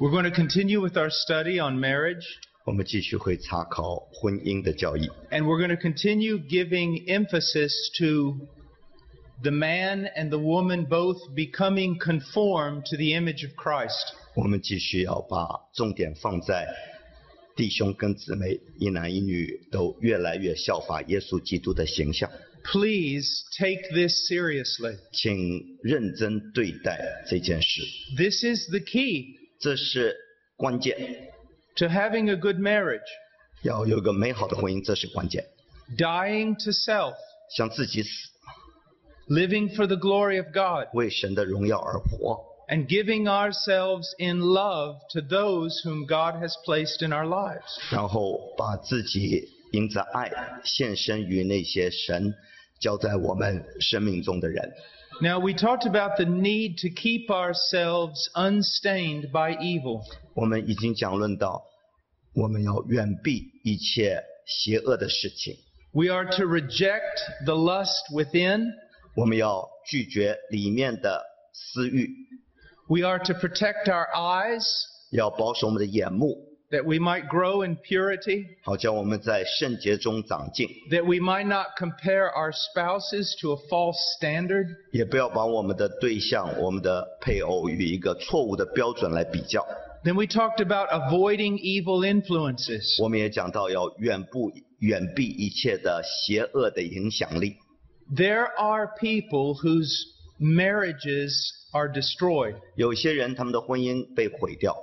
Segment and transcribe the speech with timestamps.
[0.00, 2.24] We're going to continue with our study on marriage,
[2.66, 8.36] 我们继续会查考婚姻的教义， and we're going to continue giving emphasis to
[9.42, 14.14] the man and the woman both becoming conformed to the image of Christ.
[14.34, 16.66] 我们继续要把重点放在
[17.54, 22.28] 弟兄跟姊妹一男一女都越来越效法耶稣基督的形象，
[22.64, 24.96] Please take this seriously.
[25.12, 27.82] 请认真对待这件事，
[28.16, 30.16] This is the key 这是
[30.56, 31.30] 关键。
[31.76, 33.00] to having a good marriage.
[33.62, 35.44] 要有个美好的婚姻，这是关键。
[35.96, 37.14] Dying to self,
[37.56, 38.08] 向自己死，
[39.28, 46.06] living for the glory of God, 为神的荣耀而活， and giving ourselves in love to those whom
[46.06, 47.78] God has placed in our lives.
[47.90, 50.30] 然后把自己因着爱
[50.64, 52.34] 献身于那些神
[52.78, 54.72] 交在我们生命中的人。
[55.20, 60.02] Now, we talked about the need to keep ourselves unstained by evil.
[60.34, 61.64] 我们已经讲论到，
[62.34, 65.56] 我们要远避一切邪恶的事情，
[65.92, 68.66] We are to reject the lust within.
[69.14, 72.10] 我们要拒绝里面的私欲，
[72.88, 74.66] We are to protect our eyes
[75.12, 76.36] 要保守我们的眼目，
[76.70, 83.52] that we might grow in purity, 好叫我们在圣洁中长进， that we might not compare our spouses to
[83.52, 84.66] a false standard.
[84.92, 89.64] 也不要把我们的对象、我们的配偶与一个错误的标准来比较。
[90.04, 93.02] Then we talked about avoiding evil influences.
[93.02, 97.56] 我们也讲到要远不远避一切的邪恶的影响力。
[98.14, 99.88] There are people whose
[100.38, 101.32] marriages
[101.72, 102.56] are destroyed.
[102.76, 104.76] 有些人他们的婚姻被毁掉，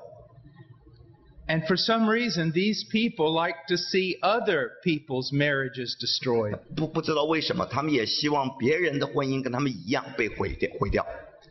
[1.47, 6.57] And for some reason, these people like to see other people's marriages destroyed.
[6.75, 11.05] 不不知道为什么，他们也希望别人的婚姻跟他们一样被毁掉毁掉。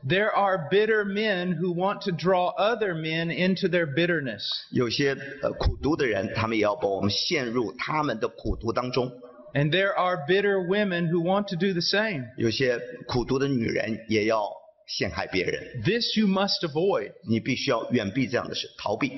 [0.08, 4.41] There are bitter men who want to draw other men into their bitterness.
[4.70, 9.10] 有些呃苦读的人，他们也要把我们陷入他们的苦读当中；
[9.53, 12.25] And there are bitter women who want to do the same.
[12.38, 14.48] 有些苦读的女人也要
[14.86, 15.82] 陷害别人。
[15.82, 17.12] This you must avoid.
[17.28, 19.12] 你必须要远避这样的事，逃避。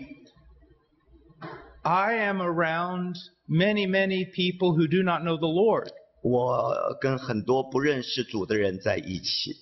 [1.86, 3.16] I am around
[3.48, 5.88] many, many people who do not know the Lord.
[6.22, 9.56] 我跟很多不认识主的人在一起，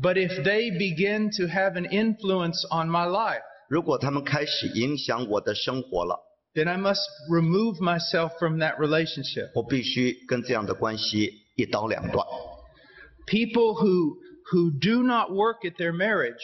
[0.00, 6.18] But if they begin to have an influence on my life, 如果他们开始影响我的生活了，
[6.54, 9.50] then I must remove myself from that relationship.
[9.54, 12.26] 我必须跟这样的关系一刀两断。
[13.26, 14.16] People who,
[14.50, 16.40] who do not work at their marriage,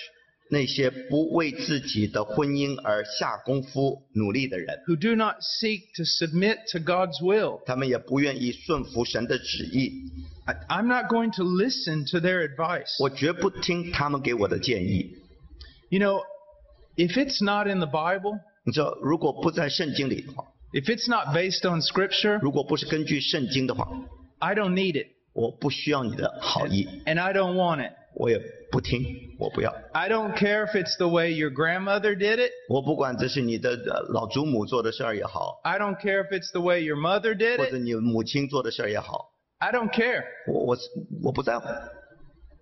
[0.50, 9.90] 那些不为自己的婚姻而下功夫努力的人， who do not seek to submit to God's will, 他们也不愿意顺服神的旨意。
[10.44, 13.02] I, I'm not going to listen to their advice.
[13.02, 15.16] 我绝不听他们给我的建议。
[15.88, 16.20] You know,
[16.96, 23.88] if it's not in the Bible, 你知道，如果不在圣经里的话， if it's not based on Scripture, 如果不是根据圣经的话，
[24.38, 25.08] I don't need it.
[25.32, 27.92] 我不需要你的好意， And I don't want it.
[28.14, 29.04] 我也不听，
[29.38, 29.74] 我不要。
[29.92, 32.50] I don't care if it's the way your grandmother did it.
[32.68, 37.82] 我不管这是你的呃老祖母做的事儿也好， I don't care if it's the way your mother did 或者 it.
[37.82, 40.24] 你母亲做的事儿也好， I don't care.
[40.48, 40.78] 我我
[41.24, 41.68] 我不在乎，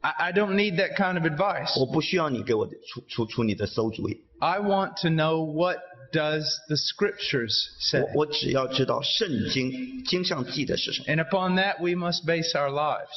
[0.01, 1.79] I, I don't need that kind of advice.
[1.79, 4.25] 我不需要你给我出出出你的馊主意。
[4.41, 5.79] I want to know what
[6.13, 8.01] does the scriptures say.
[8.01, 13.09] 我我只要知道圣经经上记的是什么， And upon that we must base our lives.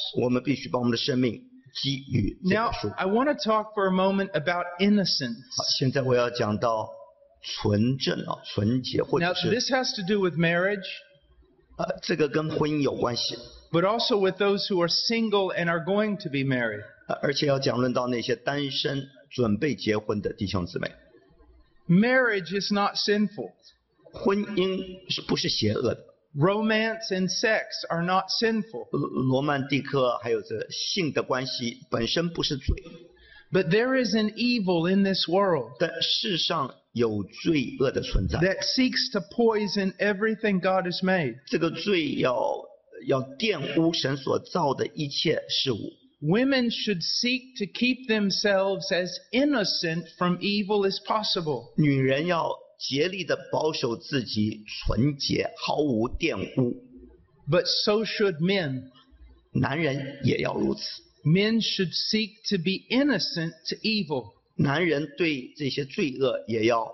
[1.72, 2.88] 我们必须把我们的生命基于这 Now, 本书。
[2.96, 5.38] I want to talk for a moment about innocence.
[5.56, 6.90] 好，现在我要讲到
[7.42, 10.86] 纯正啊，纯洁，或 Now, 者是 this has to do with marriage,
[11.76, 13.36] 呃，这个跟婚姻有关系，
[13.70, 16.82] but also with those who are single and are going to be married.
[17.06, 20.90] 呃而且要讲论到那些单身准备结婚的弟兄姊妹，
[21.88, 23.52] Marriage is not sinful.
[24.12, 26.04] 婚姻是不是邪恶的？
[26.34, 28.86] Romance and sex are not sinful.
[28.92, 32.76] 罗罗曼蒂克还有这性的关系本身不是罪，
[33.50, 38.38] But there is an evil in this world 但世上有罪恶的存在。
[38.40, 41.38] that seeks to poison everything God has made.
[41.46, 42.62] 这个罪要
[43.06, 45.92] 要玷污神所造的一切事物。
[46.20, 51.72] Women should seek to keep themselves as innocent from evil as possible.
[51.76, 52.52] 女人要
[52.82, 56.74] 竭力的保守自己纯洁，毫无玷污；
[57.50, 58.90] But so should men.
[59.52, 61.02] 男人也要如此。
[61.24, 64.32] Men should seek to be innocent to evil.
[64.56, 66.92] 男人对这些罪恶也要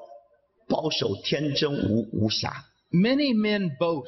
[0.68, 2.64] 保守天真无无瑕。
[2.90, 4.06] Many men boast.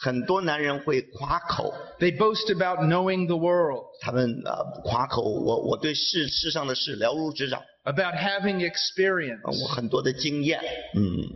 [0.00, 3.84] 很多男人会夸口， They boast about knowing the world.
[4.00, 7.60] 他们呃夸口，我我对世世上的事了如指掌。
[7.84, 9.62] about having 啊 experience.
[9.62, 10.60] 我很多的经验，
[10.94, 11.28] 嗯，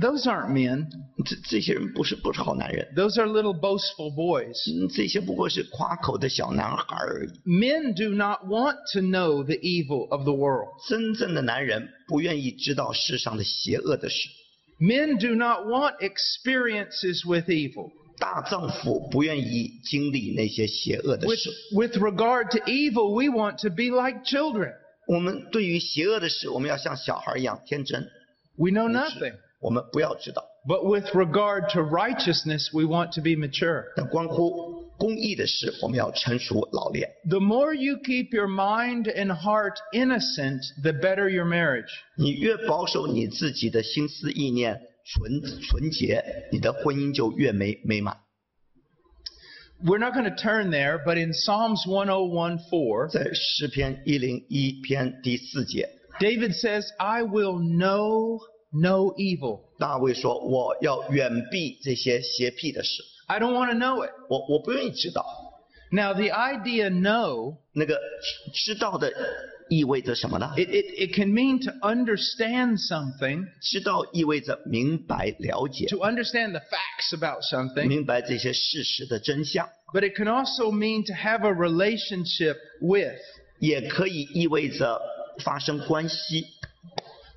[0.00, 0.88] Those aren't men.
[1.24, 4.56] 这这些人不是不是好男人， Those are little boastful boys.
[4.72, 7.28] 嗯，这些不过是夸口的小男孩而已。
[7.48, 10.68] Men do not want to know the evil of the world.
[10.88, 14.28] 真正的男人不愿意知道世上的邪恶的事，
[14.80, 17.90] Men do not want experiences with evil.
[18.18, 21.50] 大丈夫不愿意经历那些邪恶的 With, 事。
[21.72, 24.72] with regard to evil, we want to be like children.
[25.08, 28.08] 我们对于邪恶的事，我们要像小孩一样天真，
[28.56, 29.34] We know nothing.
[29.60, 30.44] 我们不要知道。
[30.66, 33.84] But with regard to righteousness, we want to be mature.
[33.96, 37.10] 但关乎公义的事，我们要成熟老练。
[37.28, 41.90] The more you keep your mind and heart innocent, the better your marriage.
[42.16, 48.16] 你越保守你自己的心思意念纯纯洁，你的婚姻就越美美满。
[49.84, 55.88] We're not going to turn there, but in Psalms 101:4, 在诗篇一零一篇第四节，
[56.20, 58.38] David says, "I will know
[58.70, 64.10] no evil." 大卫说：“我要远避这些邪僻的事， I don't want to know it.
[64.28, 65.26] 我我不愿意知道。
[65.90, 68.00] Now, the idea know, 那个
[68.52, 69.12] 知道的
[69.68, 70.52] 意味着什么呢？
[70.56, 77.86] it, it, it can mean to understand something, 知道意味着明白、了解， to understand the facts about something,
[77.86, 83.18] 明白这些事实的真相， but it can also mean to have a relationship with.
[83.60, 85.00] 也可以意味着
[85.42, 86.44] 发生关系。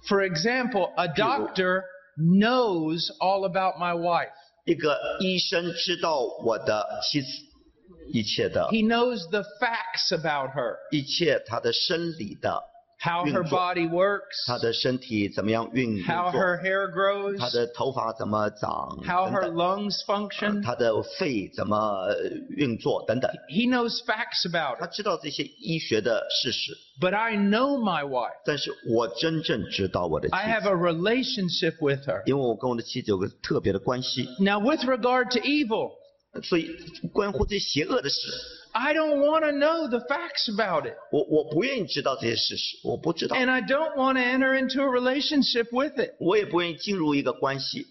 [0.08, 1.84] For example, a doctor
[2.18, 4.32] knows all about my wife.
[4.66, 7.28] 一个医生知道我的妻子
[8.12, 12.58] 一切的 He knows the facts about her, 一切她的生理的，
[13.00, 13.60] how her 运作。
[13.60, 20.64] body works, 她的身体怎么样运运 how 作， her hair grows, 她的头发怎么长 how 等 her 等， lungs function.
[20.64, 22.16] 她的肺怎么呃
[22.56, 23.30] 运作等等。
[23.50, 24.92] He knows facts about 他 it.
[24.94, 26.72] 知道这些医学的事实，
[27.02, 28.32] But I know my wife.
[28.46, 32.24] 但是我真正知道我的妻 I have 子， a relationship with her.
[32.26, 35.92] 因为我跟我的妻子有个特别的关系， Now, with regard to evil,
[36.44, 36.70] 所以
[37.14, 38.20] 关乎这些邪恶的事，
[38.74, 40.94] I don't want to know the facts about it.
[41.12, 46.16] 我我不愿意知道这些事实，我不知道， And I don't want to enter into a relationship with it.
[46.20, 47.88] 我也不愿意进入一个关系。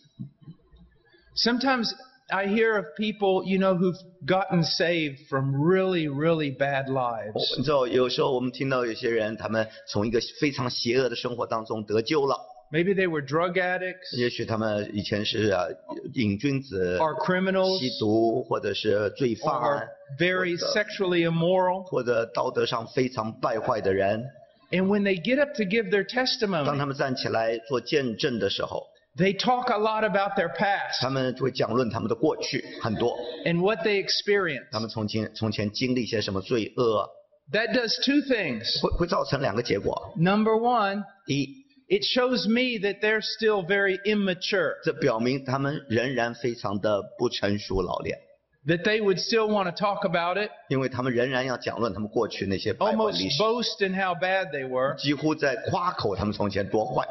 [1.34, 1.90] Sometimes
[2.28, 7.56] I hear of people, you know, who've gotten saved from really, really bad 我 lives.
[7.58, 12.38] 你知道，有时候我们听到有些人，他们从一个非常邪恶的生活当中得救了，
[12.72, 15.66] Maybe they were drug addicts 也许他们以前是啊
[16.14, 20.76] 瘾君子、 or criminals 吸毒，或者是罪犯 or，very What's up?
[20.76, 21.84] sexually immoral.
[21.84, 24.24] 或者道德上非常败坏的人。
[24.72, 28.82] And when they get up to give their 当 testimony, 他们站起来做见证的时候，
[29.16, 34.66] they talk a lot about their past 他们就会讲论他们的过去很多， and what they experienced.
[34.72, 37.08] 他们从前从前经历些什么罪恶，
[37.52, 38.80] That does two things.
[38.82, 40.12] 会会造成两个结果。
[40.16, 41.59] Number one, 第一，
[41.90, 48.18] it shows me that they're still very immature, 这表明他们仍然非常的不成熟老练，
[48.66, 54.14] that they would still want to talk about it, 因为他们仍然要讲论他们过去那些败坏 almost 历史， boast in how
[54.14, 54.96] bad they were.
[54.96, 57.06] 几乎在夸口他们从前多坏。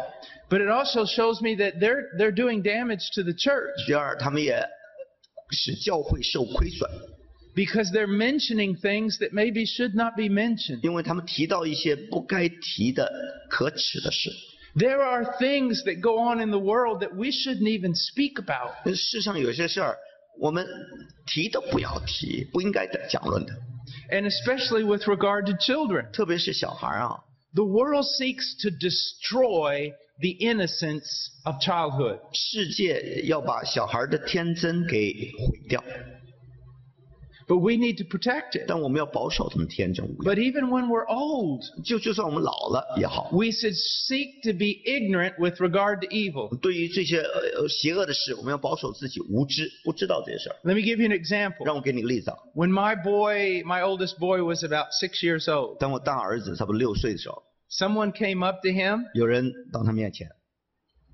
[0.49, 4.67] But it also shows me that they're they're doing damage to the church 第二，他们也
[5.51, 6.89] 使教会受亏损，
[7.55, 10.83] because they're mentioning things that maybe should not be mentioned.
[10.83, 13.09] 因为他们提到一些不该提的
[13.49, 14.29] 可耻的事。
[14.75, 18.71] There are things that go on in the world that we shouldn't even speak about.
[18.83, 19.97] 但世上有些事儿，
[20.37, 20.67] 我们
[21.25, 23.53] 提都不要提，不应该的讲论的，
[24.11, 26.11] And especially with regard to children.
[26.11, 27.19] 特别是小孩儿啊。
[27.53, 32.19] The world seeks to destroy the innocence of childhood.
[32.33, 35.81] 世界要把小孩的天真给毁掉，
[37.49, 38.65] But we need to protect it.
[38.67, 40.43] 但我们要保守他们天真无 But 忧。
[40.43, 46.57] even when we're old, 就就算我们老了也好， we should seek to be ignorant with regard to evil.
[46.59, 50.55] 对于这些呃邪恶的事，我们要保守自己无知，不知道这些事儿。
[50.63, 51.65] Let me give you an example.
[51.65, 58.43] 让我给你个例子啊， When my boy, my oldest boy, was about six years old, 当我大儿子差不多六岁的时候， someone came
[58.43, 60.29] up to him, 有人到他面前，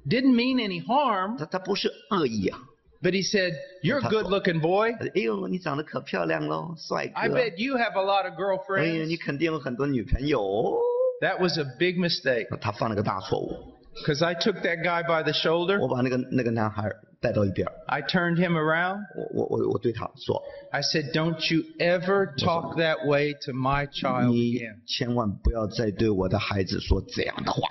[0.07, 2.57] didn't mean any harm, 他他不是恶意啊，
[3.01, 4.91] but he said, You're a good looking boy.
[4.93, 9.05] 他说哎呦，你长得可漂亮喽，帅 I 哥， bet you have a lot of 哎呀， girlfriends.
[9.07, 10.77] 你肯定有很多女朋友哦。
[11.21, 13.55] That was a big mistake 他犯了个大错误，
[14.03, 15.79] because I took that guy by the shoulder.
[15.79, 19.01] 我把那个那个男孩带到一边儿 I turned him around.
[19.15, 24.77] 我我我我对他说， I said, Don't you ever talk that way to my child 你 again.
[24.87, 27.61] 千万不要再对我的孩子说这样的话。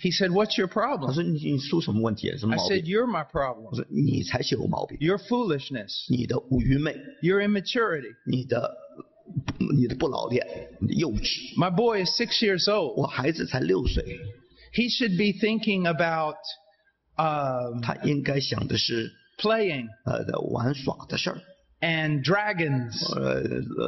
[0.00, 1.12] He said, What's your 他 problem?
[1.14, 2.36] 说你你出什么问题？
[2.36, 2.94] 什么 I 毛 said, 病？
[2.94, 3.74] You're my 我 problem.
[3.74, 8.12] 说你才是有毛病， Your foolishness, 你的愚昧， your immaturity.
[8.26, 8.76] 你的
[9.74, 10.46] 你的不老练，
[10.80, 11.56] 你的幼稚。
[11.56, 12.94] My boy is six years old.
[13.00, 14.04] 我孩子才六岁，
[14.74, 16.36] He should be thinking about
[17.16, 21.40] um, 他应该想的是 playing 呃的玩耍的事儿，
[21.80, 23.40] and dragons 呃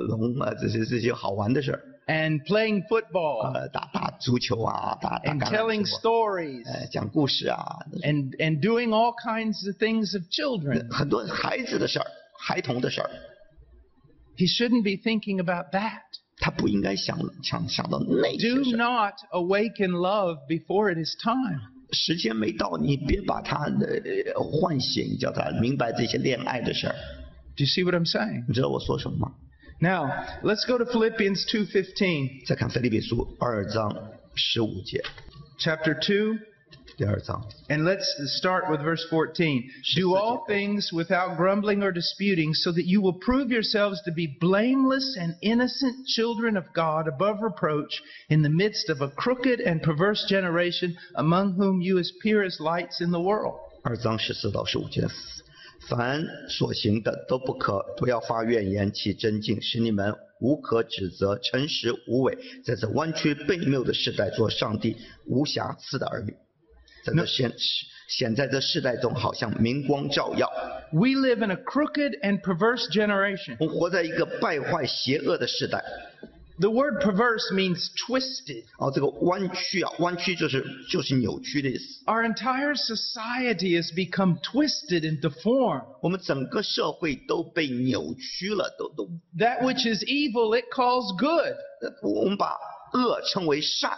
[0.02, 7.64] 龙啊这些这些好玩的事儿， and playing football 呃打打足球啊，打打 and 橄 telling 榄球啊， stories 呃讲故事啊，
[8.02, 10.90] and, and doing all kinds of things of children.
[10.92, 12.06] 很多孩子的事儿，
[12.38, 13.10] 孩童的事儿，
[14.36, 16.02] He shouldn't be thinking about that.
[16.38, 18.78] 他不应该想想想到那些 Do 事儿。
[18.78, 21.60] not awaken love before it is time.
[21.92, 26.94] 时间没到，你别把他呃唤醒，叫他明白这些恋爱的事儿。
[27.56, 28.44] Do you see what I'm saying?
[28.46, 29.32] 你知道我说什么吗？
[29.80, 32.46] Now, let's go to Philippians 2:15.
[32.46, 33.94] 再看腓立比书二章
[34.34, 35.02] 十五节，
[35.58, 36.38] Chapter 2,
[36.96, 37.46] 第二章。
[37.68, 38.06] and let's
[38.38, 39.68] start with verse 14.
[39.96, 44.26] Do all things without grumbling or disputing, so that you will prove yourselves to be
[44.40, 48.00] blameless and innocent children of God above reproach
[48.30, 53.02] in the midst of a crooked and perverse generation among whom you appear as lights
[53.02, 53.58] in the world.
[53.82, 55.06] 二章十四到十五节，
[55.87, 64.95] 凡所行的都不可不要发怨言，起争竞，使你们无可指责，诚实无伪，在这弯曲悖谬的时代，做上帝
[65.25, 66.35] 无瑕疵的儿女。
[67.03, 67.51] 在这显
[68.07, 70.47] 显在这世代中，好像明光照耀。
[70.91, 73.57] We live in a crooked and perverse generation.
[73.59, 75.83] 我们活在一个败坏、邪恶的时代。
[76.60, 78.64] The word perverse means twisted.
[78.78, 82.02] 哦，这个弯曲啊，弯曲就是就是扭曲的意思。
[82.06, 85.84] Our entire society has become twisted and deformed.
[86.00, 89.06] 我们整个社会都被扭曲了，都都，
[89.38, 91.56] That which is evil, it calls good.
[91.82, 92.56] 呃我们把
[92.94, 93.90] 恶称为善，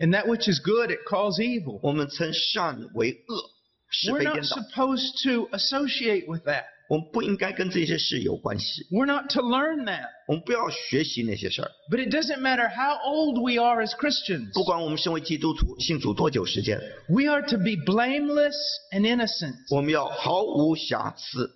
[0.00, 1.78] And that which is good, it calls evil.
[1.80, 3.50] 我们称善为恶，
[3.88, 4.56] 是 We're 非 not 颠倒。
[4.56, 6.64] supposed to associate with that.
[6.89, 10.05] 我们不应该跟这些事有关系，We're not to learn that.
[10.27, 11.71] 我们不要学习那些事儿。
[11.91, 14.53] But it doesn't matter how old we are as Christians.
[14.53, 16.79] 不管我们身为基督徒信主多久时间
[17.09, 18.55] ，We are to be blameless
[18.93, 19.55] and innocent.
[19.75, 21.51] 我们要毫无瑕疵，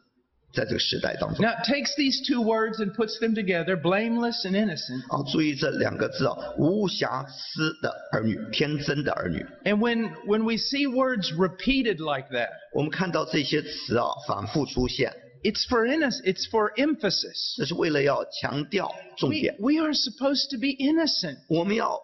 [0.52, 1.44] 在这个时代当中。
[1.44, 5.02] Now, it takes these two words and puts them together, blameless and innocent.
[5.08, 9.44] 啊，注意这两个字啊，无瑕疵的儿女，天真的儿女。
[9.64, 15.12] And when, when we see words repeated like that, 我们看到这些词啊反复出现，
[15.42, 17.56] it's for innocent, it's for emphasis.
[17.58, 19.56] 这是为了要强调重 We, 点。
[19.58, 21.36] we are supposed to be innocent.
[21.50, 22.00] 我们要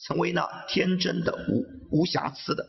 [0.00, 2.66] 成为那天真的、无无瑕疵的。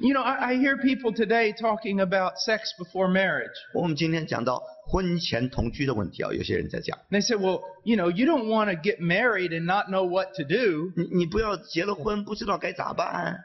[0.00, 3.56] You know, I, I hear people today talking about sex before marriage.
[3.72, 10.06] 我们今天讲到婚前同居的问题啊，有些人在讲， They say, well, you know, you don't want to get married and not know
[10.06, 10.92] what to do.
[10.94, 13.40] 你你不要结了婚不知道该咋办。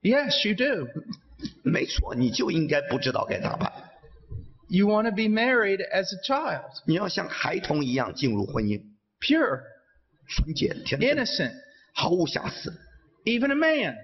[0.00, 0.88] Yes, you do.
[1.62, 3.70] 没错，你就应该不知道该咋办。
[4.68, 8.82] You want to be married as a child, 你要像孩童一样进入婚姻，
[9.20, 9.60] pure,
[10.28, 11.52] 纯洁、天真， innocent,
[11.94, 12.72] 毫无瑕疵。
[13.24, 13.96] even a man.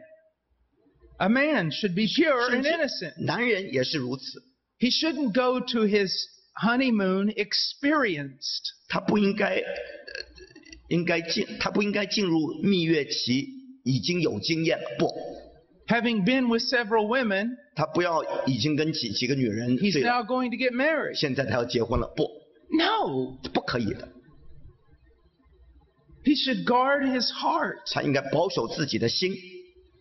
[1.18, 3.24] A man should be pure 甚 and 至 innocent.
[3.24, 4.42] 男人也是如此，
[4.80, 6.10] He shouldn't go to his
[6.60, 8.72] honeymoon experienced.
[8.88, 9.62] 他不应该，呃
[10.88, 13.46] 应该进，他不应该进入蜜月期
[13.84, 15.08] 已经有经验了，不，
[15.86, 21.14] Having been with several women, 他不要已经跟几几个女人 he's 睡了， now going to get married.
[21.14, 22.28] 现在他要结婚了，不，
[22.76, 24.08] No, 不可以的，
[26.24, 27.76] he should guard his heart.
[27.92, 29.32] 他应该保守自己的心。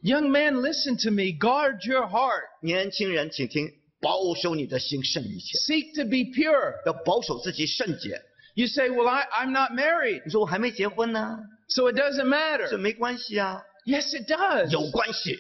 [0.02, 1.32] Young man, listen to me.
[1.32, 2.44] Guard your heart.
[2.62, 6.74] 年轻人，请听，保守你的心胜于一切， Seek to be pure.
[6.86, 8.22] 要保守自己圣洁。
[8.56, 11.40] You say, well, I, I'm not married, 你说我还没结婚呢，
[11.70, 12.78] so it doesn't 这 matter.
[12.78, 14.70] 没关系啊， Yes, it does.
[14.70, 15.40] 有关系。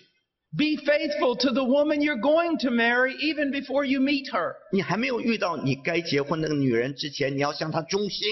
[0.55, 4.53] Be faithful to the woman you're going to marry even before you meet her.
[4.71, 8.27] 你还没有遇到你该结婚那个女人之前，你要向她忠心，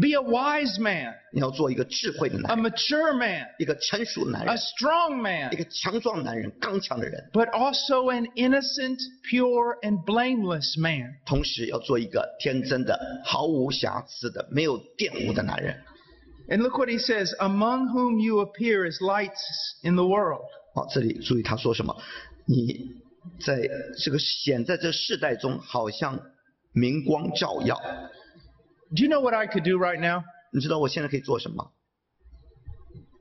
[0.00, 5.50] Be a wise man, 你要做一个智慧的 a 男人， mature man, 一个成熟的男 a 人， strong 一 man,
[5.56, 11.14] 个强壮男人，刚强的人， but also an innocent, pure, and blameless man.
[11.26, 15.82] 同时要做一个天真的、毫无瑕疵的、没有玷污的男人。
[16.48, 19.42] And look what he says among whom you appear as lights
[19.82, 20.44] in the world.
[20.74, 21.96] 好，这里注意他说什么？
[22.46, 23.02] 你
[23.44, 23.68] 在
[23.98, 26.20] 这个显在这世代中，好像
[26.72, 27.80] 明光照耀。
[28.94, 30.24] Do you know what I could do right now?
[30.52, 31.72] 你知道我现在可以做什么？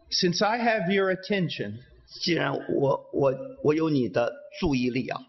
[0.09, 1.79] Since I have your attention,
[2.21, 3.33] 既然我我
[3.63, 5.19] 我有你的注意力啊，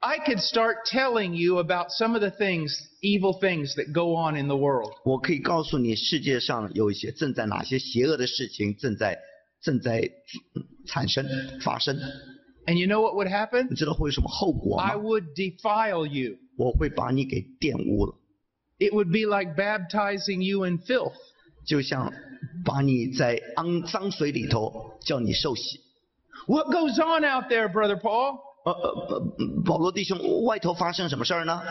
[0.00, 4.36] I could start telling you about some of the things, evil things that go on
[4.40, 4.92] in the world.
[5.04, 9.18] 我可以告诉你世界上有一些正在哪些邪恶的事情正在
[9.60, 10.00] 正在
[10.54, 11.26] 嗯产生
[11.60, 11.98] 发生。
[12.66, 13.68] And you know what would happen?
[13.68, 15.02] 你知道会有什么后果 I 吗？
[15.02, 16.38] would defile you.
[16.56, 18.14] 我会把你给玷污了。
[18.78, 21.14] it would be like baptizing you in filth.
[21.66, 22.12] 就像
[22.64, 25.80] 把你在肮脏水里头叫你受洗。
[26.46, 28.38] What goes on out there, Brother Paul?
[28.64, 31.62] 呃呃呃，保罗弟兄，外头发生什么事儿呢？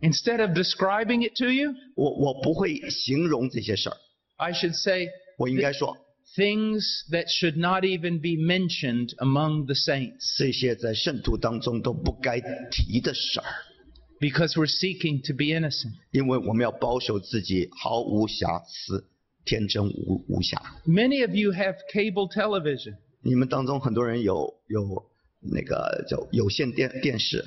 [0.00, 3.96] Instead of describing it to you, 我我不会形容这些事儿，
[4.36, 5.96] I should say 我应该说
[6.36, 12.40] things that should not even be mentioned among the saints 这些在圣徒当中都不该
[12.70, 13.46] 提的事儿，
[14.20, 15.92] because we're seeking to be innocent.
[16.10, 19.06] 因为我们要保守自己毫无瑕疵、
[19.44, 20.60] 天真无无瑕。
[20.86, 22.96] Many of you have cable television.
[23.22, 27.44] 你们当中很多人有有那个叫有线电电视，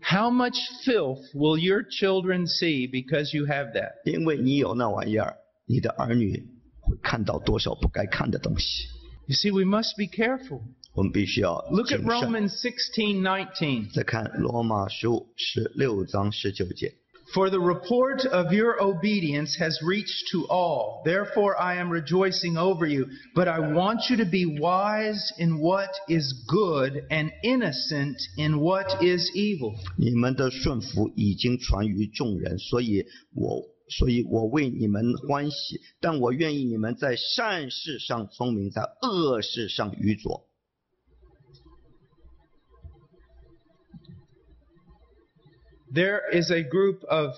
[0.00, 3.92] How much filth will your children see because you have that?
[4.04, 6.46] 因为你有那玩意儿，你的儿女
[6.80, 8.84] 会看到多少不该看的东西。
[9.26, 10.62] You see, we must be careful.
[10.94, 12.06] 我们必须要 Look at 谨慎。
[12.06, 13.92] Romans 16 19.
[13.92, 16.94] 再看罗马书十六章十九节，
[17.34, 21.02] For the report of your obedience has reached to all.
[21.04, 23.06] Therefore, I am rejoicing over you.
[23.34, 29.02] But I want you to be wise in what is good and innocent in what
[29.02, 29.74] is evil.
[29.98, 33.04] 你们的顺服已经传于众人，所以
[33.34, 40.48] 我所以我为你们欢喜，但我愿意你们在善事上聪明，在恶事上愚拙。
[45.92, 47.34] There is a group of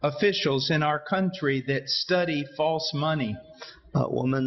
[0.00, 3.34] officials in our country that study false money.
[3.92, 4.44] 呃，我们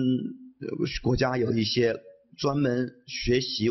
[0.61, 0.67] 呃
[1.01, 1.95] 国家有一些
[2.37, 3.69] 专门学习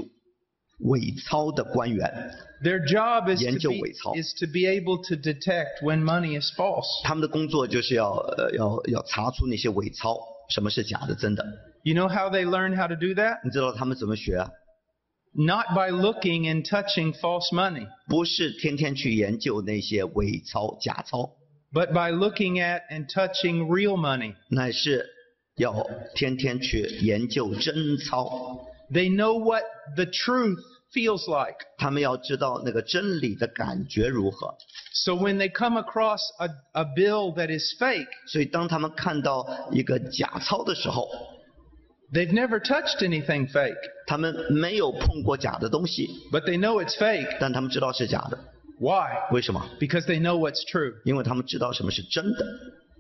[0.81, 4.15] 伪钞的官员， Their job is 研 to, 究 be, 伪钞。
[4.15, 6.87] is to be able to detect when money is false.
[7.05, 11.45] 他们的工作就是要呃要要查出那些伪钞，什么是假的、真的。
[11.85, 13.41] You know how they learn how to do that?
[13.45, 14.51] 你知道他们怎么学啊？
[15.35, 21.31] Not by looking and touching false money, 不是天天去研究那些伪钞、假钞，
[21.73, 24.35] but by looking at and touching real money.
[24.49, 25.07] 乃是
[25.57, 25.87] 要
[26.17, 28.67] 天天去研究真钞。
[28.91, 29.63] They know what
[29.95, 30.59] the truth
[30.93, 31.59] feels like.
[31.79, 34.57] 他们要知道那个真理的感觉如何。
[34.93, 41.09] So when they come across a, a bill that is fake, 所以当他们看到一个假钞的时候，
[42.15, 47.37] they've never touched anything fake, 他们没有碰过假的东西， but they know it's fake.
[47.41, 48.39] 但他们知道是假的。
[48.79, 49.31] Why?
[49.33, 49.69] 为什么？
[49.79, 50.95] Because they know what's true.
[51.05, 52.47] 因为他们知道什么是真的。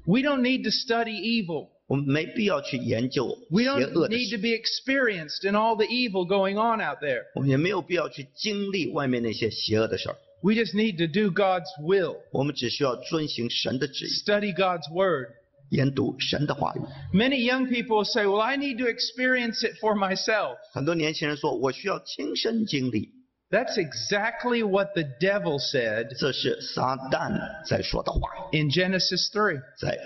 [0.06, 1.68] We don't need to study evil.
[1.87, 6.54] 我们没必要去研究 We 邪 don't 恶的 need to 事， be experienced in all the evil going
[6.54, 7.24] on out there.
[7.35, 10.16] 我们也没有必要去经历外面那些邪恶的事儿。
[10.42, 15.30] We just need to do God's will, 我们只需要遵行神的旨意， study God's word.
[15.70, 16.80] 研读神的话语。
[17.16, 20.56] Many young people say, Well, I need to experience it for myself.
[20.72, 23.11] 很多年轻人说：“我需要亲身经历。
[23.50, 28.20] That's exactly what the devil said ”这是撒旦在说的话。
[28.52, 29.61] in Genesis 3.
[29.78, 29.98] 在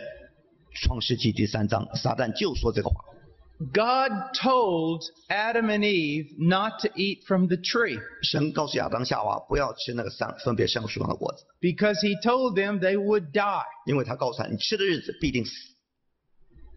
[0.75, 2.97] 创世纪第三章，撒旦就说这个话。
[3.73, 12.57] God told Adam and Eve not to eat from the tree 神告诉亚当夏娃不要吃那个三分别善恶树上的果子， because he told
[12.57, 13.63] them they would die.
[13.87, 15.53] 因为他告诉他，你吃的日子必定死。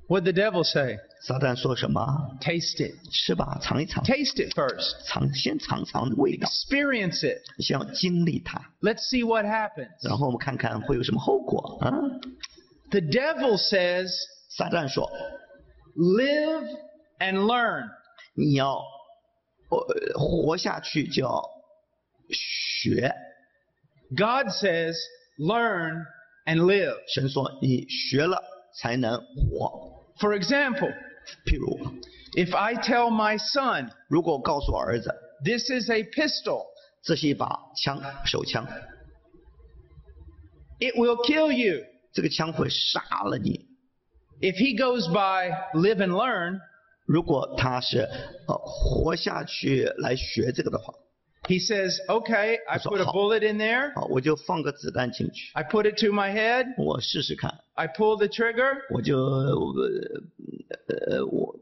[0.07, 0.99] What'd the devil say?
[1.23, 2.37] 撒旦说什么？
[2.39, 2.95] Taste it.
[3.11, 5.03] 吃吧，尝一尝， Taste it first.
[5.05, 7.41] 尝先尝尝味道， Experience it.
[7.61, 9.89] 先要经历它， Let's see what happens.
[10.07, 11.91] 然后我们看看会有什么后果啊？
[12.91, 14.07] The devil says,
[14.49, 15.11] 撒旦说，
[15.95, 16.67] live
[17.19, 17.89] and learn.
[18.35, 18.77] 你要
[19.69, 21.43] 呃活下去就要
[22.29, 23.13] 学。
[24.11, 24.95] God says,
[25.37, 26.05] learn
[26.45, 26.95] and live.
[27.13, 28.41] 神说你学了
[28.79, 30.05] 才能活。
[30.19, 30.93] For example,
[31.45, 31.77] 譬如，
[32.33, 36.65] if I tell my son, 如果我告诉我儿子， this is a pistol,
[37.03, 38.65] 这是一把枪，手枪，
[40.79, 41.83] it will kill you.
[42.13, 43.65] 这个枪会杀了你。
[44.41, 46.59] If he goes by live and learn,
[47.05, 48.01] 如果他是
[48.47, 50.93] 呃活下去来学这个的话，
[51.47, 53.13] he says, okay, I That's put a all.
[53.13, 58.73] bullet in there, 啊，我就放个子弹进去， I put it to my head, 我试试看， I pull the trigger,
[58.93, 59.55] 我就呃
[61.07, 61.55] 呃我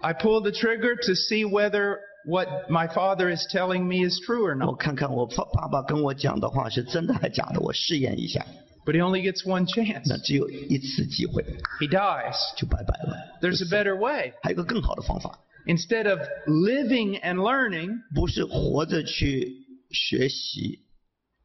[0.00, 4.46] I pull the trigger to see whether what my father is telling me is true
[4.46, 4.78] or 我 not.
[4.78, 8.44] 看看我爸爸爸跟我讲的话是真的还假的，我试验一下。
[8.84, 10.08] But he only gets one chance.
[10.08, 11.42] 那只有一次机会，
[11.80, 12.36] He dies.
[12.56, 13.38] 就拜拜了。
[13.42, 14.32] There's a better way.
[14.42, 20.80] 还有个更好的方法， Instead of living and learning, 不是活着去学习，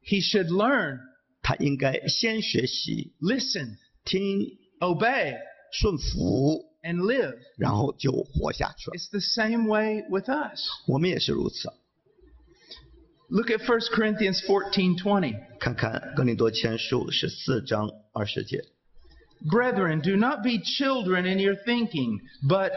[0.05, 0.99] he should learn,
[1.41, 4.47] 他应该先学习、 listen, 听、
[4.79, 5.35] obey,
[5.73, 7.35] 顺服， and live.
[7.57, 8.95] 然后就活下去了。
[8.95, 10.61] It's the same way with us.
[10.87, 11.69] 我们也是如此。
[13.29, 15.35] Look at 1 Corinthians 14:20.
[15.59, 18.63] 看看哥林多前书十四章二十节。
[19.45, 22.71] Brethren, do not be children in your thinking, but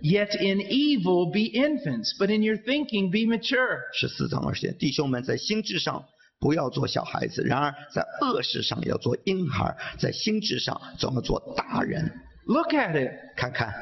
[0.00, 3.80] yet in evil be infants, but in your thinking be mature.
[3.92, 6.04] 十四章二十节，弟兄们在心智上
[6.40, 12.10] 不要做小孩子，然而在恶事上要做婴孩，在心智上总要做大人。
[12.46, 13.12] Look at it.
[13.36, 13.72] 看看，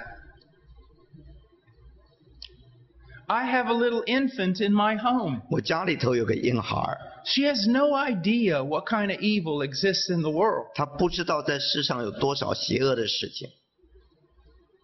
[3.30, 5.42] I have a little infant in my home.
[5.50, 6.78] 我家里头有个婴孩，
[7.24, 10.66] She has no idea what kind of evil exists in the world.
[10.76, 13.48] 他不知道在世上有多少邪恶的事情。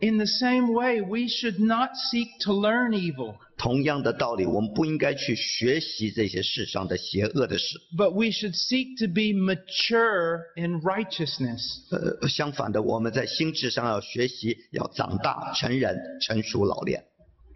[0.01, 7.79] In the same way, we should not seek to learn evil, 同样的道理，我们不应该去学习这些世上的邪恶的事。
[7.97, 11.63] but we should seek to be mature in righteousness.
[11.93, 17.05] 呃，相反的，我们在心智上要学习，要长大、成人、成熟、老练。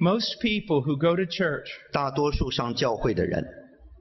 [0.01, 3.47] Most people who go to church 大多数上教会的人，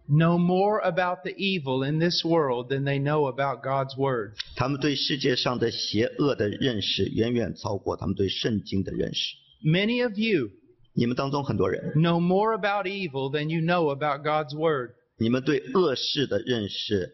[0.10, 4.34] know more about the evil in this world than they know about God's Word.
[4.56, 9.36] 他们对世界上的邪恶的认识远远超过他们对圣经的认识。
[9.64, 10.50] Many of you
[10.94, 14.92] 你们当中很多人， know more about evil than you know about God's Word.
[15.18, 17.10] 你们对恶事的认识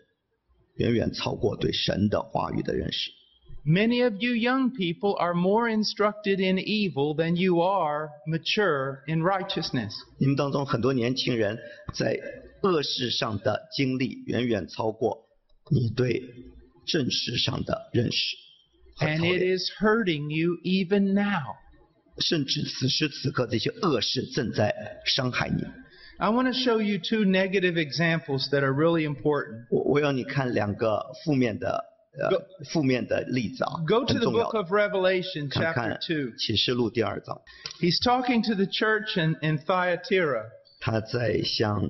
[0.75, 3.11] 远远超过对神的话语的认识。
[3.65, 9.21] Many of you young people are more instructed in evil than you are mature in
[9.21, 9.93] righteousness.
[10.17, 11.59] 你们当中很多年轻人
[11.93, 12.19] 在
[12.63, 15.25] 恶事上的经历远远超过
[15.69, 16.23] 你对
[16.87, 18.35] 正事上的认识
[18.95, 21.55] 和 And 操 it 练， is hurting you even now.
[22.17, 24.73] 甚至此时此刻这些恶事正在
[25.05, 25.63] 伤害你。
[26.17, 29.67] I want to show you two negative examples that are really important.
[29.69, 31.83] 我我要你看两个负面的
[32.19, 34.59] 呃 Go- 负面的例子啊， Go to 很 the 重要 book 的。
[34.59, 36.37] of Revelation, 看 chapter 看 2.
[36.37, 37.41] 启示录第二章，
[37.79, 40.45] He's talking to the church in, in Thyatira.
[40.79, 41.89] 他在向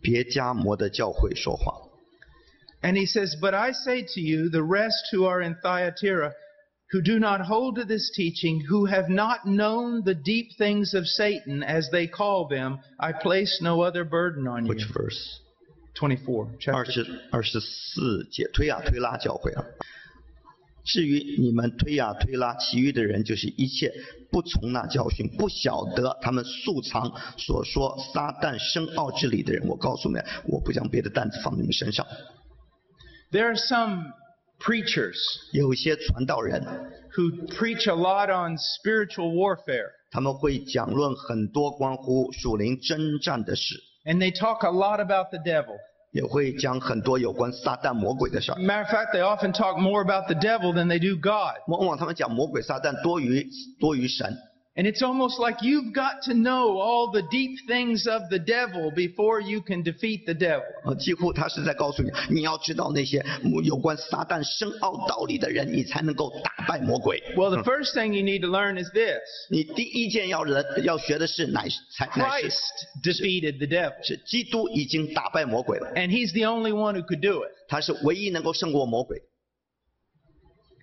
[0.00, 1.74] 别加摩的教会说话。
[2.82, 6.32] And he says, But I say to you, the rest who are in Thyatira,
[6.92, 11.06] who do not hold to this teaching, who have not known the deep things of
[11.06, 14.70] Satan, as they call them, I place no other burden on you.
[14.70, 15.40] Which verse？
[15.95, 19.63] 24, 二 chapter 十二十四节，推亚推拉教会啊。
[20.83, 23.91] 至于你们推亚推拉，其余的人就是一切
[24.29, 32.05] 不从那教训、不晓得他们素藏所说撒旦深奥之理的人，我告诉你们，我不将别的担子放你们身上。
[33.31, 34.11] There are some
[34.59, 35.17] preachers
[35.53, 36.61] 有些传道人
[37.13, 45.76] ，who preach a lot on spiritual warfare, 他们会讲论很多关乎属灵征战的事，and they talk a lot about the devil.
[46.12, 48.56] 也会讲很多有关撒旦魔鬼的事儿。
[48.58, 51.54] Matter of fact, they often talk more about the devil than they do God.
[51.68, 53.46] 往往他们讲魔鬼撒旦多于
[53.78, 54.36] 多于神，
[54.76, 58.92] And it's almost like you've got to know all the deep things of the devil
[58.94, 60.62] before you can defeat the devil.
[60.84, 63.22] 呃，几乎他是在告诉你，你要知道那些
[63.64, 67.20] 有关撒旦深奥道理的人，你才能够打败魔鬼。
[67.36, 69.18] Well, the first thing you need to learn is this
[69.50, 77.50] 你第一件要人要学的是乃才乃是 Christ defeated the devil, 是基督已经打败魔鬼了， and he's the only one who could do it.
[77.68, 79.20] 他是唯一能够胜过魔鬼。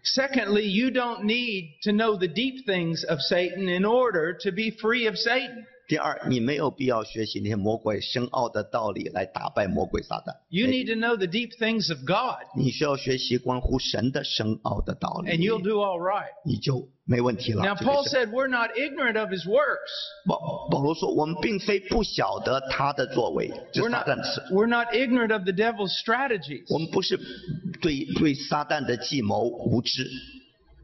[0.04, 4.76] Secondly, you don't need to know the deep things of Satan in order to be
[4.80, 5.66] free of Satan.
[5.87, 10.35] 第二，你没有必要学习那些魔鬼深奥的道理来打败魔鬼撒旦。
[10.49, 15.97] You need to know the deep things of God, 你需要学习关乎神的深奥的道 and 理， you'll do all
[15.97, 16.27] right.
[16.43, 17.63] 你就没问题了。
[17.63, 19.89] Now, 这个 Paul 是 said we're not ignorant of his works.
[20.27, 24.41] 保保罗说，我们并非不晓得他的作为，就 We're 是撒 not, 旦的事。
[24.51, 27.17] we're not ignorant of the devil's strategies, 我们不是
[27.81, 30.05] 对对撒旦的计谋无知，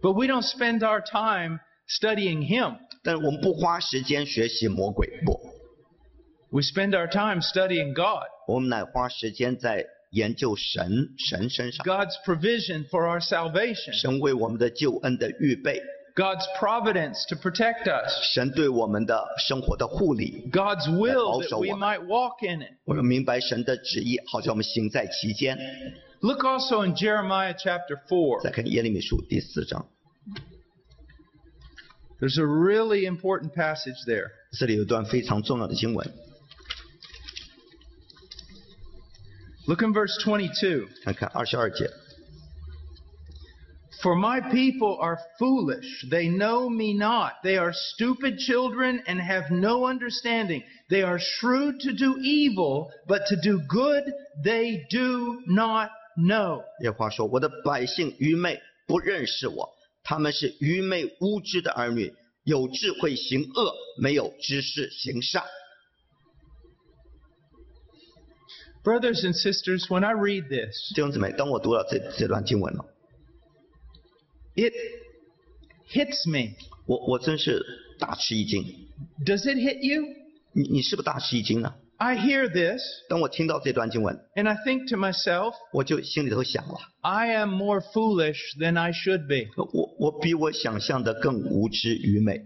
[0.01, 2.77] but we don't spend our time studying him.
[3.03, 5.39] 但是我们不花时间学习魔鬼，不，
[6.49, 15.81] We spend our time studying God, 我们乃花时间在研究神神身上， God's provision for our salvation, 神为我们的救恩的预备，
[16.15, 20.47] God's providence to protect us, 神对我们的生活的护理。
[20.51, 21.79] God's will that also we one.
[21.79, 22.73] might walk in it.
[22.85, 25.57] 我们明白神的旨意，好像我们行在其间。
[26.21, 28.43] Look also in Jeremiah chapter 4.
[28.43, 29.87] 再看耶利米书第四章，
[32.19, 34.31] There's a really important passage there.
[34.57, 36.13] 这里有一段非常重要的经文，
[39.65, 40.87] Look in verse 22.
[41.03, 41.89] 看看二十二节。
[44.01, 46.05] For my people are foolish.
[46.09, 47.41] They know me not.
[47.41, 50.63] They are stupid children and have no understanding.
[50.89, 54.03] They are shrewd to do evil, but to do good
[54.43, 56.63] they do not know.
[56.81, 59.73] 耶和华说：“我的百姓愚昧，不认识我，
[60.08, 65.44] 他们是愚昧无知的儿女，有智慧行恶，没有知识行善。
[68.82, 72.86] Brothers and sisters, when I read this, 弟兄姊妹，当我读了这这段经文了
[74.56, 74.72] ，it
[75.90, 76.56] hits me.
[76.86, 77.62] 我我真是
[77.98, 78.64] 大吃一惊。
[79.26, 80.04] Does it hit you?
[80.52, 81.74] 你你是不是大吃一惊呢？
[81.97, 88.91] I hear this 当我听到这段经文， and I think to myself, 我就心里头想了， I am more foolish than I
[88.91, 89.49] should be.
[89.55, 92.41] 我我比我想象的更无知愚昧，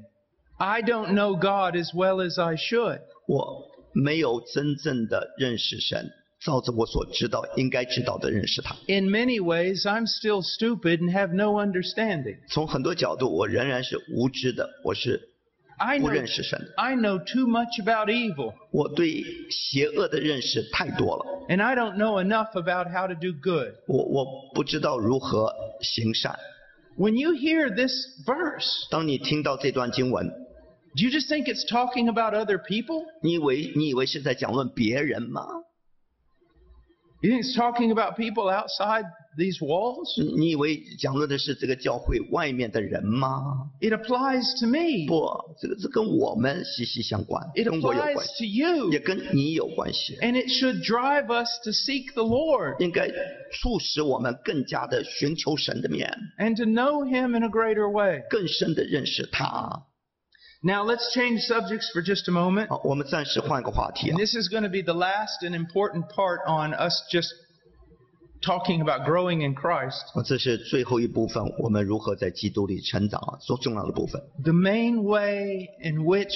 [0.57, 2.99] I don't know God as well as I should.
[3.27, 6.07] 我没有真正的认识神，
[6.39, 8.75] 照着我所知道应该知道的认识他。
[8.87, 12.37] In many ways, I'm still stupid and have no understanding.
[12.49, 15.19] 从很多角度，我仍然是无知的，我是
[15.81, 16.73] I 不 know, 认识神的。
[16.77, 23.13] I know too much about evil, 我对邪恶的认识太多了， and I don't know enough about how to
[23.13, 23.75] do good.
[23.87, 26.37] 我我不知道如何行善。
[26.97, 27.93] When you hear this
[28.25, 33.05] verse, 当你听到这段经文， do you just think it's talking about other people?
[33.21, 35.45] 你以为你以为是在讲论别人吗？
[37.21, 39.05] You think it's talking about people outside
[39.37, 40.21] these walls?
[40.21, 43.69] 你你以为讲论的是这个教会外面的人吗？
[43.79, 45.07] It applies to me.
[45.07, 48.91] 不，这个这跟我们息息相关， It 跟我有关 applies 系， to you.
[48.91, 53.07] 也跟你有关系， And it should drive us to seek the Lord 应该
[53.61, 58.23] 促使我们更加的寻求神的面， and to know Him in a greater way.
[58.29, 59.83] 更深的认识他。
[60.63, 62.69] Now let's change subjects for just a moment.
[62.69, 67.29] 好，我们暂时换个话题啊 And，this is going to be the last and important part on us just
[68.42, 70.02] talking about growing in Christ.
[70.14, 74.20] 啊这是最后一部分，我们如何在基督里成长啊，最重要的部分。
[74.42, 76.34] The main way in which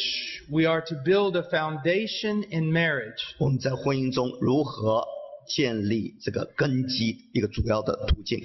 [0.48, 5.04] we are to build a foundation in marriage 我们在婚姻中如何
[5.48, 8.40] 建立这个根基，一个主要的途径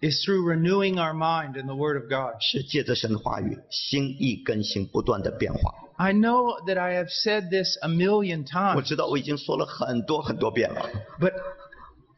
[0.00, 2.40] is through renewing our mind in the Word of God.
[2.40, 5.74] 是借着神的话语，心意更新，不断的变化。
[5.97, 11.33] I know that I have said this a million 我 times, 知道我已经说了很多很多遍了， but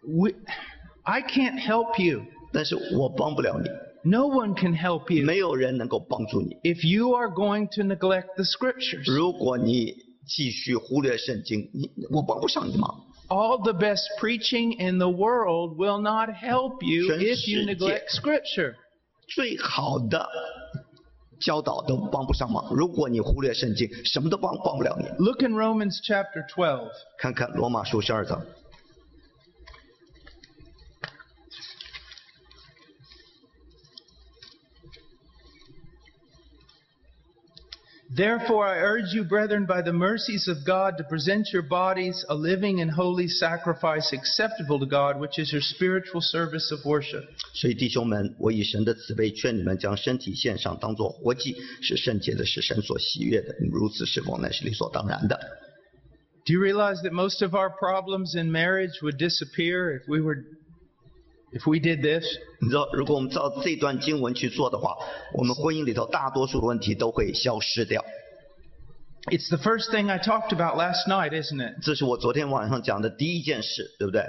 [0.04, 0.32] we,
[1.04, 2.22] I can't help you.
[2.54, 3.70] 但是我帮不了你，
[4.04, 6.58] No one can help you 没有人能够帮助你。
[6.64, 9.12] if you are going to neglect the Scriptures.
[9.12, 9.96] 如果你
[10.28, 13.08] 继续忽略圣经，你我帮不上你忙。
[13.30, 17.74] All the best preaching in the world will not help you 全 if you 世界。
[17.74, 18.76] neglect Scripture.
[19.28, 20.28] 最好的
[21.41, 22.67] 教导都帮不上忙。
[22.75, 25.07] 如果你忽略圣经，什么都帮帮不了你。
[25.25, 26.89] Look in Romans chapter twelve.
[27.19, 28.41] 看看罗马书十二章，
[38.16, 42.82] Therefore, I urge you, brethren, by the mercies of God, to present your bodies a living
[42.82, 47.24] and holy sacrifice acceptable to God, which is your spiritual service of worship.
[47.54, 53.56] 所以弟兄们，我以神的慈悲劝你们，将身体献上，当作活祭，是圣洁的，是神所喜悦的。
[53.62, 55.40] 你们如此侍奉，乃是理所当然的。
[56.46, 60.44] Do you realize that most of our problems in marriage would disappear if we were
[61.52, 62.26] if we did this?
[62.62, 64.96] 你知道，如果我们照这段经文去做的话，
[65.34, 68.04] 我们婚姻里头大多数的问题都会消失掉。
[69.28, 71.84] It's the first thing I talked about last night, isn't it?
[71.84, 74.24] 这是我昨天晚上讲的第一件事，对不对？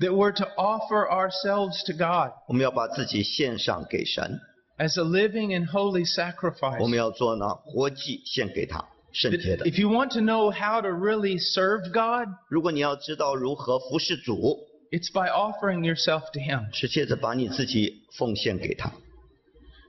[0.00, 4.40] That we're to offer ourselves to God 我们要把自己献上给神，
[4.78, 6.80] as a living and holy sacrifice.
[6.80, 9.64] 我们要做呢活祭献给他，圣洁的。
[9.64, 14.58] If you want to know how to really serve God, 如果你要知道如何服侍主，
[14.90, 16.72] it's by offering yourself to Him.
[16.72, 18.90] 是借着把你自己奉献给他。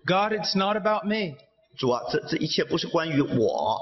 [0.05, 1.35] God, it's not about me.
[1.77, 3.81] 主啊，这这一切不是关于我，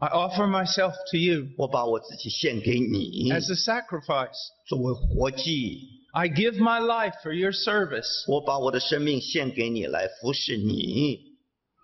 [0.00, 4.36] I offer myself to you 我把我自己献给你， as a sacrifice.
[4.66, 6.00] 作为活祭。
[6.14, 8.24] I give my life for your service.
[8.26, 11.20] 我把我的生命献给你来服侍你。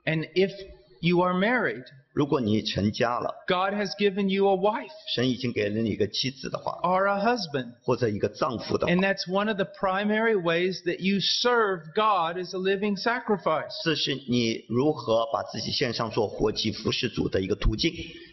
[0.05, 0.53] And if
[1.01, 7.74] you are married, 如果你成家了，God has given you a wife 神已经给了你一个妻子的话，or a husband.
[7.82, 13.74] 或者一个丈夫的话 And，that's one of the primary ways that you serve God as a living sacrifice.
[13.84, 17.92] 这是你如何把自己献上做活祭服侍主的一个途径。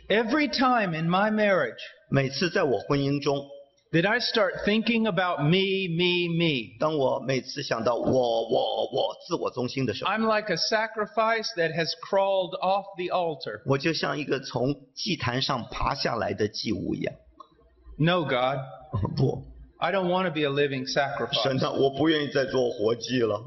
[0.09, 3.49] Every time in my marriage 每次在我婚姻中，
[3.92, 12.58] that I start thinking about me, me, me, 当我每次想到我我我自我中心的时候， I'm like a sacrifice that has crawled
[12.60, 13.62] off the altar.
[13.66, 17.14] 我就像一个从祭坛上爬下来的祭物一样。
[17.98, 18.60] No, God,
[19.16, 19.44] 不，
[19.78, 21.66] I don't want to be a living 神 sacrifice.
[21.66, 23.42] 啊，我不愿意再做活祭了，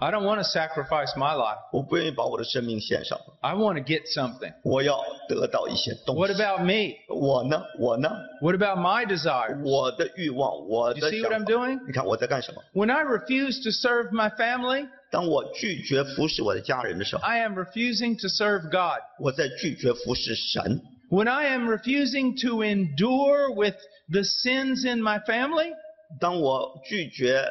[0.00, 1.58] I don't want to sacrifice my life.
[1.72, 4.52] 我不愿意把我的生命献上， I want to get something.
[4.62, 6.42] 我要得到一些东 What 西。
[6.42, 6.96] about me?
[7.08, 7.62] 我呢？
[7.78, 8.10] 我呢？
[8.40, 9.60] What about my desire?
[9.64, 11.52] 我的欲望，我 You 的 see 想 what I'm 法。
[11.52, 11.86] doing?
[11.86, 12.62] 你看我在干什么？
[12.74, 19.00] When I refuse to serve my family, 当我拒绝服侍我的家人的时候， I am refusing to serve God.
[19.18, 20.80] 我在拒绝服侍神。
[21.10, 23.76] when I am refusing to endure with
[24.10, 25.72] the sins in my family,
[26.18, 27.50] 当我拒绝呃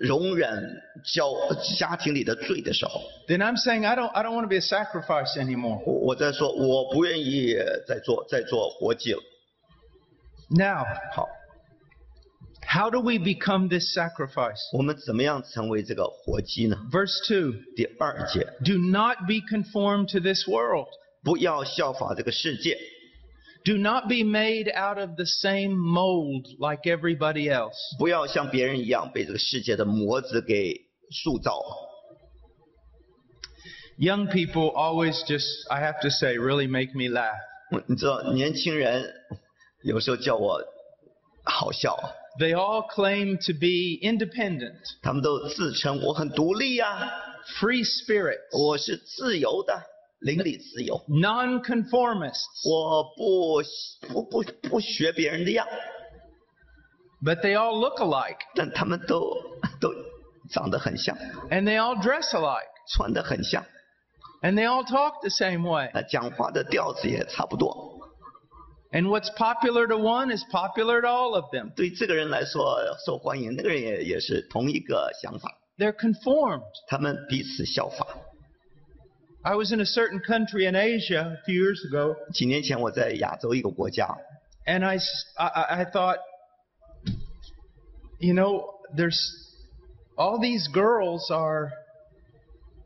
[0.00, 1.32] 容忍教
[1.78, 5.82] 家庭里的罪的时候， then I'm saying I don't, I don't want to be a sacrifice anymore.
[5.86, 7.54] 我我在说我不愿意
[7.86, 9.20] 再做再做活祭了。
[10.50, 11.28] Now, 好，
[12.66, 14.58] how do we become this sacrifice?
[14.72, 16.76] 我们怎么样成为这个活祭呢？
[16.90, 20.88] Verse 2第二节， Do not be conformed to this world.
[21.22, 22.78] 不要效法这个世界，
[23.64, 27.74] Do not be made out of the same mold like everybody else.
[27.98, 30.74] 不要像别人一样被这个世界的模子给
[31.10, 31.60] 塑造。
[33.98, 37.34] Young people always just, I have to say, really make me laugh.
[37.72, 39.12] 嗯你知道，年轻人
[39.82, 40.62] 有时候叫我
[41.44, 41.98] 好笑，
[42.38, 47.10] They all claim to be independent, 他们都自称我很独立呀、
[47.60, 49.82] free spirits, 我是自由的，
[50.22, 53.62] 邻里自由， nonconformists, 我不
[54.12, 55.66] 不不不学别人的样，
[57.24, 59.32] but they all look alike 但他们都
[59.80, 59.92] 都
[60.50, 61.16] 长得很像，
[61.50, 63.64] and they all dress alike 穿得很像，
[64.42, 65.88] and they all talk the same way.
[65.92, 67.96] 呃，讲话的调子也差不多。
[68.90, 71.74] And what's popular to one is popular to all of them.
[71.74, 76.62] 对这个人来说受欢迎，那个人也也是同一个想法， They're conformed.
[76.88, 78.06] 他们彼此效法。
[79.44, 84.06] I was in a certain country in Asia a few years ago, 几年前我在亚洲一个国家，
[84.66, 86.18] and I, s- I- I- I thought,
[88.18, 89.18] you know, there's
[90.16, 91.70] all these girls are,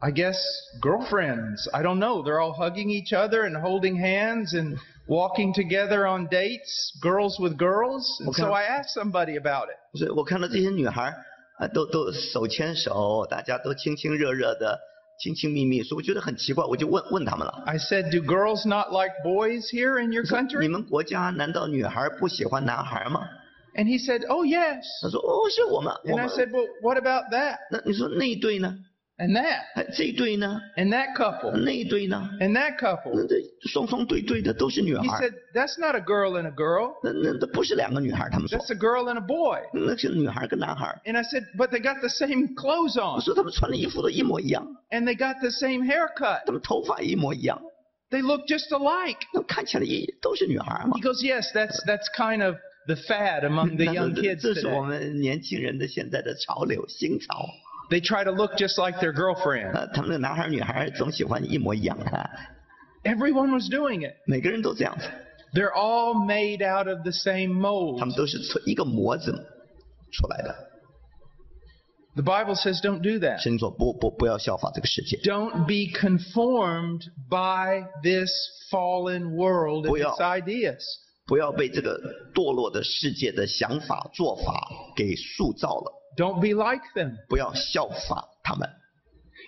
[0.00, 0.36] I guess,
[0.80, 1.68] girlfriends.
[1.72, 2.22] I don't know.
[2.22, 7.56] They're all hugging each other and holding hands and walking together on dates, girls with
[7.56, 8.04] girls.
[8.20, 8.52] And so Okay.
[8.52, 9.78] I asked somebody about it.
[9.98, 11.16] 所以我看到这些女孩儿
[11.58, 14.78] 啊，都都手牵手，大家都亲亲热热的，
[15.19, 17.63] 亲亲密密，所以我觉得很奇怪，我就问问他们了。
[17.65, 20.61] I said, Do girls not like boys here in your country?
[20.61, 23.27] 你们国家难道女孩不喜欢男孩吗
[23.75, 24.83] ？And he said, Oh, yes.
[25.01, 25.93] 他说哦，是我们。
[26.05, 27.57] And I 们 said, Well, what about that?
[27.71, 28.77] 那你说那一对呢？
[29.18, 29.60] And that?
[29.76, 30.58] 哎，这一对呢？
[30.76, 31.52] And that couple?
[31.52, 32.28] 那一对呢？
[32.40, 33.26] And that 那 couple?
[33.28, 33.36] 这
[33.68, 36.94] 双双对对的都是女 He 孩儿 said, That's not a girl and a girl.
[37.04, 39.60] 那那那不是两个女孩儿，他们说 That's a girl and a boy.
[39.74, 41.00] 那是女孩儿跟男孩儿。
[41.04, 43.20] And I said, But they got the same clothes 我 on.
[43.20, 46.44] 说他们穿的衣服都一模一样， And they got the same haircut.
[46.46, 47.60] 他们头发一模一样，
[48.10, 49.18] They look just alike.
[49.34, 52.56] 那看起来也都是女孩儿嘛 He。goes, Yes, that's, that's kind of
[52.88, 54.86] the fad among the 那 young 这 kids 这是我 today.
[54.88, 57.46] 们年轻人的现在的潮流新潮。
[57.90, 59.72] They try to look just like their girlfriend.
[59.74, 62.30] 呃，他们的男孩儿女孩儿总喜欢一模一样啊，
[63.04, 64.14] Everyone was doing it.
[64.26, 65.04] 每个人都这样子，
[65.52, 68.06] They're all made out of the same 他 mold.
[68.06, 69.32] 们都是从一个模子
[70.12, 70.68] 出来的。
[72.14, 73.38] The Bible says don't do that.
[73.42, 78.30] 神说不不不要效法这个世界， Don't be conformed by this
[78.70, 80.14] fallen world and 不要。
[80.14, 80.82] its ideas.
[81.26, 81.98] 不要被这个
[82.34, 87.16] 堕落的世界的想法做法给塑造了， Don't be like them.
[87.28, 88.68] 不要效法他们。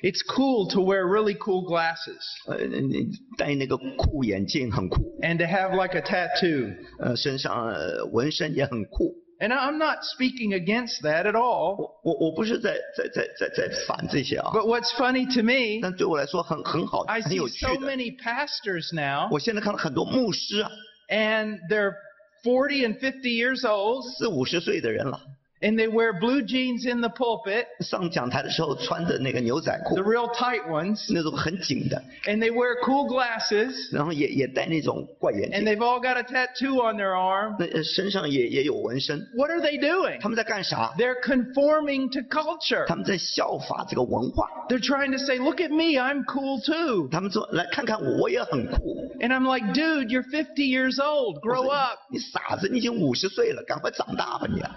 [0.02, 3.06] It's cool to wear really cool glasses 呃，你
[3.38, 6.74] 戴那个酷眼镜很酷， and to have like a tattoo.
[6.98, 9.14] 呃，身上呃纹身也很酷。
[9.40, 11.76] And I'm not speaking against that at all.
[11.76, 17.86] 我我我不是在在在在在反这些啊， But what's funny to me, 但对我来说很很好， I 很 see 有趣 so 的。
[17.86, 20.70] many pastors now, 我现在看到很多牧师啊，
[21.08, 21.96] and they're
[22.42, 25.20] 40 and 50 years old, 四五十岁的人了，
[25.60, 32.52] and they wear blue jeans in the pulpit, 上讲台的时候穿着那个牛仔裤 the，real tight ones, 那种很紧的， and they
[32.52, 37.56] wear cool glasses, 然后也也戴那种怪眼 and 镜， they've all got a tattoo on their arm.
[37.58, 39.18] 那呃身上也也有纹身。
[39.34, 40.20] What are they doing?
[40.20, 40.92] 他们在干啥？
[40.98, 42.86] They're conforming to culture.
[42.86, 44.46] 他们在效法这个文化。
[44.68, 47.08] They're trying to say, look at me, I'm cool too.
[47.10, 49.00] 他们说来看看我，我也很酷。
[49.20, 51.36] And I'm like, dude, you're 50 years old.
[51.36, 51.98] 我 Grow 说 up.
[52.10, 54.76] 你傻子，你已经五十岁了，赶快长大吧你、啊。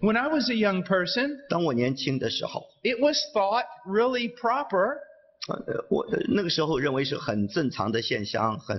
[0.00, 4.96] When I was a young person, 当我年轻的时候， it was thought really proper
[5.48, 8.76] 呃，我呃那个时候认为是很正常的现象，很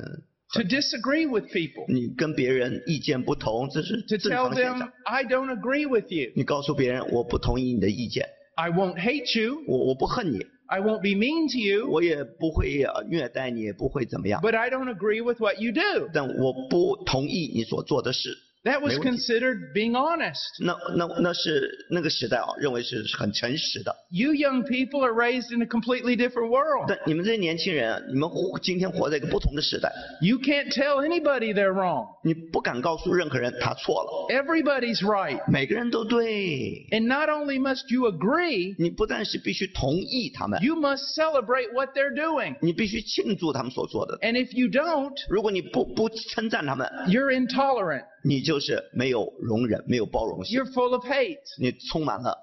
[0.53, 4.91] to disagree with people, 你跟别人意见不同，这是 to 正 tell 常现 them, 象。
[5.05, 6.31] I don't agree with you.
[6.35, 9.63] 你告诉别人我不同意你的意见， I won't hate you.
[9.65, 14.41] 我我不恨你， I won't be mean to you, 我也不会呃虐待你，也不会怎么样。
[14.41, 16.09] but I don't agree with what you do.
[16.13, 18.37] 但我不同意你所做的事。
[18.63, 19.21] That was 没问题。
[19.21, 20.41] considered being honest.
[20.59, 23.95] 那那那是那个时代啊，认为是很诚实的。
[24.09, 26.85] You young people are raised in a completely different world.
[26.89, 29.89] 但你们这些年轻人啊，你们活今天活在一个不同的时代，
[30.19, 32.07] You can't tell anybody they're wrong.
[32.25, 35.39] 你不敢告诉任何人他错了， Everybody's right.
[35.49, 36.87] 每个人都对。
[36.91, 42.57] And not only must you agree, 你不但是必须同意他们， you must celebrate what they're doing.
[42.61, 44.17] 你必须庆祝他们所做的。
[44.17, 48.03] And if you don't, 如果你不不称赞他们， you're intolerant.
[48.24, 52.36] 你就是没有容忍、没有包容性，You're full of hate, 你充满了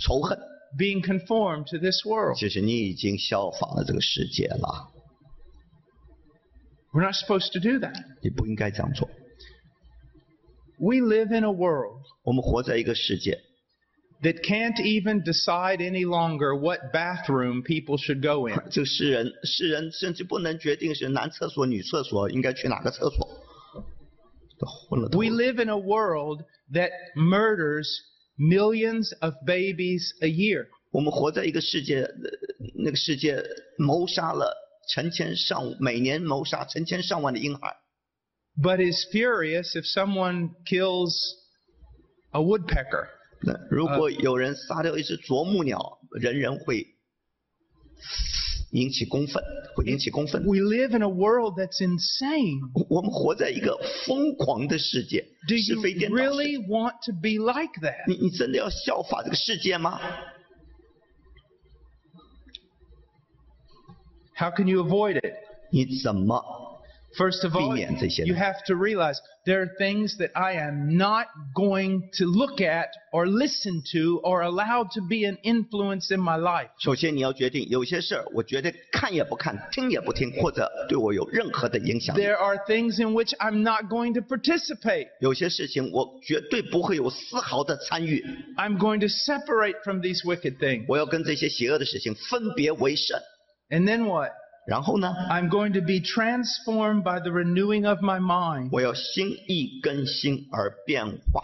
[0.00, 0.38] 仇恨。
[0.76, 2.36] being conformed to this world.
[2.36, 4.90] 其实你已经效仿了这个世界了
[6.92, 7.94] ，We're not supposed to do that.
[8.22, 9.08] 你不应该这样做。
[10.78, 13.40] We live in a world 我们活在一个世界
[14.22, 18.56] ，that can't even decide any longer what bathroom people should go in.
[18.70, 23.28] 这个世人世人甚至不能决定是男厕所、女厕所应该去哪个厕所，
[24.89, 25.35] We 了。
[25.35, 27.87] live in a world that murders
[28.37, 30.67] millions of babies a year.
[30.91, 32.11] 我们活在一个世界，呃
[32.75, 33.43] 那个世界
[33.77, 34.55] 谋杀了
[34.93, 37.75] 成千上每年谋杀成千上万的婴孩，
[38.61, 41.15] but is furious if someone kills
[42.31, 43.07] a woodpecker.
[43.41, 46.85] 那如果有人杀掉一只啄木鸟，人人会
[48.72, 49.42] 引起公愤，
[49.74, 50.42] 会引起公愤。
[50.44, 52.60] We live in a world that's insane.
[52.90, 56.28] 我们活在一个疯狂的世界 Do，是 you 非颠倒世界。
[56.28, 58.06] really want to be like that?
[58.06, 59.98] 你你真的要效法这个世界吗
[64.36, 65.34] ？How can you avoid it?
[65.72, 66.67] 你怎么
[67.15, 68.23] First of all, 避免这些。
[68.25, 72.87] you have to realize there are things that I am not going to look at
[73.11, 76.69] or listen to or allow to be an influence in my life.
[76.79, 82.21] 首先你要决定，有些事儿我绝对看也不看，听也不听，或者对我有任何的影响力。
[82.23, 85.09] There are things in which I'm not going to participate.
[85.19, 88.25] 有些事情我绝对不会有丝毫的参与，
[88.57, 90.85] I'm going to separate from these wicked things.
[90.87, 93.19] 我要跟这些邪恶的事情分别为圣。
[93.69, 94.31] And then what?
[94.67, 98.69] 然后呢， I'm going to be transformed by the renewing of my mind.
[98.71, 101.43] 我要心意更新而变化。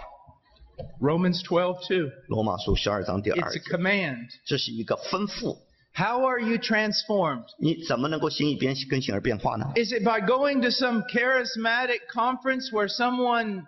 [1.01, 2.11] Romans 12:2.
[2.27, 4.27] 罗马书十二章第二 It's a 节， command.
[4.45, 5.57] 这是一个吩咐。
[5.93, 7.43] How are you transformed?
[7.57, 9.73] 你怎么能够心意变更新而变化呢？
[9.75, 13.65] Is it by going to some charismatic conference where someone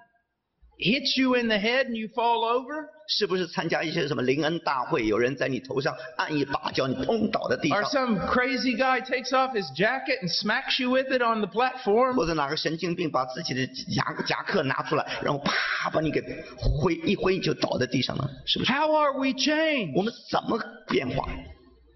[0.77, 2.87] hits you in the head and you fall over?
[3.07, 11.21] 是不是参加一些什么灵恩大会，有人在你头上按一把，叫你砰倒在地 Or 上， some crazy guy takes off his jacket and smacks you with it
[11.21, 12.13] on the platform?
[12.15, 16.21] 或者哪个神经病把自己的夹夹克拿出来，然后啪把你给
[16.57, 18.71] 挥一挥就倒在地上了，是不是？
[18.71, 19.93] How are we changed?
[19.95, 21.29] 我们怎么变化？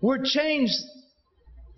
[0.01, 0.81] We're changed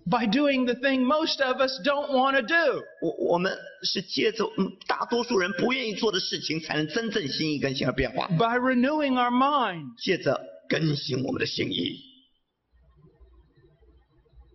[0.05, 2.83] by doing the thing most of us don't want to do.
[3.01, 8.27] 我我们是借着嗯大多数人不愿意做的事情，才能真正心意更新而变化。
[8.27, 9.95] By renewing our mind.
[9.97, 10.39] 借着
[10.69, 11.99] 更新我们的心意，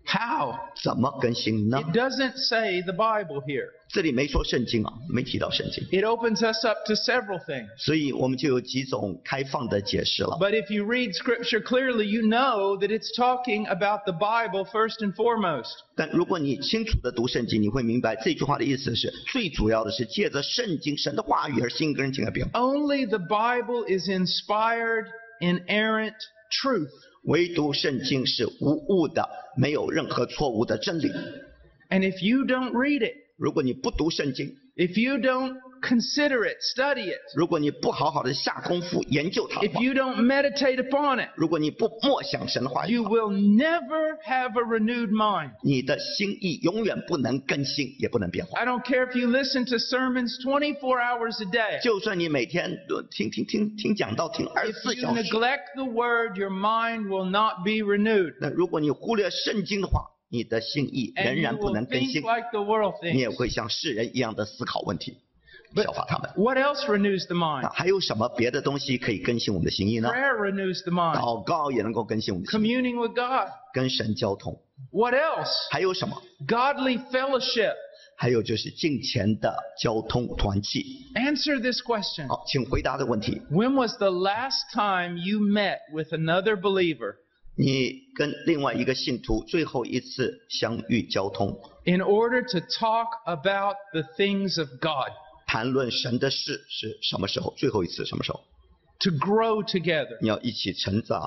[0.08, 0.56] How?
[0.84, 3.70] 怎么更新呢 It？doesn't say the Bible here.
[3.90, 7.70] 这里没说圣经啊，没提到圣经， It opens us up to several things.
[7.78, 10.38] 所以我们就有几种开放的解释了。
[10.40, 15.02] But if you read Scripture clearly, you know that it's talking about the Bible first
[15.02, 15.72] and foremost.
[15.96, 22.60] 但如果你清楚的读圣经，你会明白这句话的意思是最主要的是借着圣经神的话语而心更新而变化。
[22.60, 25.06] Only the Bible is inspired,
[25.40, 26.16] inerrant
[26.52, 26.92] truth.
[27.25, 31.09] 唯独圣经是无误的，没有任何错误的真理。
[31.91, 39.82] And if you don't read it, 如果你不读圣经，if you don't consider it, study it, 如果你不好好的下功夫研究它的 if 话，
[39.84, 45.52] you don't meditate upon it, 如果你不默想神的话语 you 的话， will never have a renewed mind.
[45.64, 48.60] 你的心意永远不能更新，也不能变化。
[48.60, 51.82] I don't care if you listen to sermons 24 hours a day.
[51.84, 58.36] 就算你每天都听听听听讲道，听二十 If 四 you 小时， neglect the word, your mind will not be renewed.
[58.40, 63.36] 那如果你忽略圣经的话，你的心意仍 And you 然不 will 能更 think 新， like the world 你也 thinks.
[63.36, 65.18] 会像世人一样的思考问题， But
[65.76, 66.30] 效法他们。
[66.36, 67.70] what else renews the 那 mind?
[67.72, 70.10] 还有什么别的东西可以更新我们的心意呢？
[70.10, 71.18] Prayer renews the mind.
[71.18, 73.50] 祷告也能够更新我们的心意， Communing with God.
[73.74, 74.60] 跟神交通。
[74.92, 75.52] What else?
[75.72, 76.22] 还有什么？
[76.48, 77.74] Godly fellowship.
[78.16, 80.86] 还有就是敬虔的交通团契。
[81.16, 82.28] Answer this question.
[82.28, 87.16] 好，请回答这个问题： When was the last time you met with another believer
[87.56, 95.12] 你跟另外一个信徒最后一次相遇交通， in order to talk about the things of God,
[95.49, 97.53] 谈论神的事是什么时候？
[97.57, 98.45] 最后一次什么时候
[99.01, 100.19] ？to grow together?
[100.21, 101.21] 你要一起成长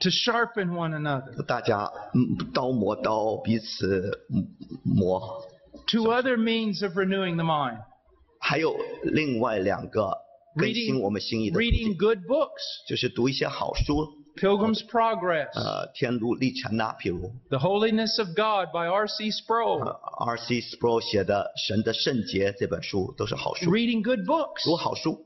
[0.00, 1.44] ，to sharpen one another.
[1.44, 4.48] 大家嗯刀磨刀，彼此嗯
[4.82, 5.44] 磨。
[5.86, 7.78] Two other means of renewing the mind
[8.40, 10.12] 还有另外两个
[10.56, 19.25] 更新 reading, 我们心意的途 reading 径，good books, 就是读一些好书，Pilgrim's Progress, 呃，天路历程呐、譬如 The Holiness of God by R.C.
[19.25, 19.83] 呃 Sproul,
[20.25, 20.61] R.C.
[20.61, 24.63] Sproul 写的《神的圣洁》这本书都是好书， reading good books.
[24.65, 25.25] 读好书。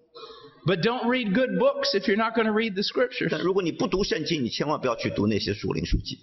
[0.66, 3.30] But don't read good books if you're not going to read the scriptures.
[3.32, 6.18] 但如果你不读圣经，你千万不要去读那些属灵书籍。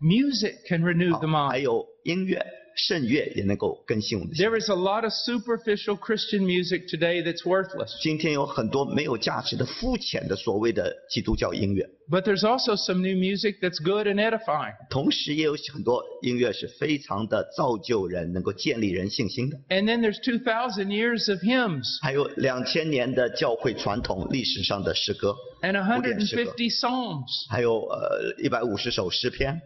[0.00, 1.62] Music can renew 好 the 还 mind.
[1.62, 4.45] 有音乐、 圣乐也能够更新我们的心。
[4.45, 7.97] There is a lot of superficial Christian music today that's worthless.
[8.01, 14.73] 今天有很多没有价值的、肤浅的所谓的基督教音乐，But there's also some new music that's good and edifying.
[14.89, 19.57] 同时也有很多音乐是非常的造就人、能够建立人信心的。
[19.69, 27.49] And then there's 2,000 years of hymns 还有两千年的教会传统历史上的诗歌，and 150 psalms.
[27.49, 29.61] 还有呃一百五十首诗篇。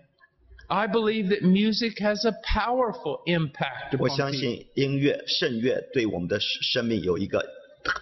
[0.68, 4.40] I believe that music has a powerful impact 我 upon 相 people.
[4.40, 7.44] 信音乐、圣乐对我们的生命有一个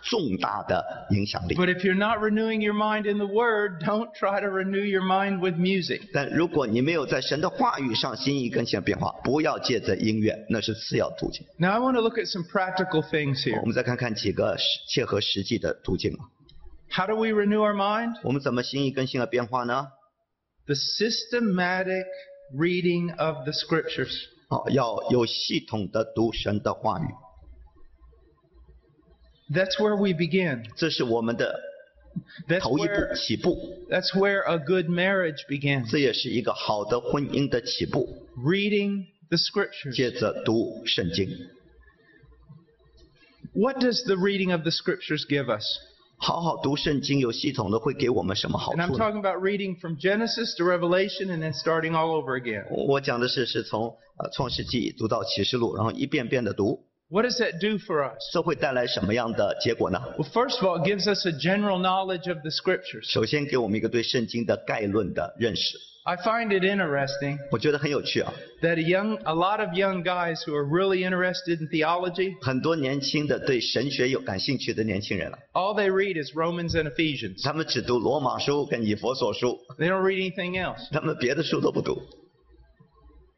[0.05, 1.57] 重大的影响力。
[1.57, 5.03] But if you're not renewing your mind in the Word, don't try to renew your
[5.03, 6.03] mind with music.
[6.12, 11.45] 但如果你没有在神的话语上心意更新的变化，不要借着音乐，那是次要途径。
[11.59, 13.61] Now, I want to look at some practical things here.
[13.61, 16.30] 我们再看看几个实切合实际的途径啊。
[16.93, 18.20] How do we renew our mind?
[18.22, 19.88] 我们怎么心意更新的变化呢？
[20.66, 22.05] The systematic
[22.55, 24.12] reading of the Scriptures.
[24.49, 27.07] 哦，要有系统的读神的话语，
[29.51, 30.66] That's where we begin.
[30.76, 31.59] 这是我们的
[32.47, 33.57] That's 头一步 where, 起步，
[33.88, 35.90] that's where a good marriage begins.
[35.90, 38.28] 这也是一个好的婚姻的起步。
[38.36, 39.95] Reading the Scriptures.
[39.95, 41.30] 接着读圣经，
[43.55, 45.64] What does the reading of the Scriptures give us?
[46.20, 52.36] 好好读圣经，有系统的会给我们什么好 And I'm 处呢？talking about reading from Genesis to Revelation and then starting all over
[52.36, 52.65] again.
[52.72, 58.18] 我讲的是是从呃创世纪读到启示录，然后一遍遍的读，What does that do for us?
[58.34, 63.10] 这会带来什么样的结果呢？Well, first of all, it gives us a general knowledge of the scriptures.
[63.10, 65.78] 首先给我们一个对圣经的概论的认识。
[66.03, 71.62] I find it interesting 我觉得很有趣啊，that a young, a lot of young guys who are really interested
[71.62, 77.41] in theology, 很多年轻的对神学有感兴趣的年轻人啊，all they read is Romans and Ephesians.
[77.41, 80.89] 他们只读罗马书跟以弗所书，they don't read anything else.
[80.91, 82.01] 他们别的书都不读。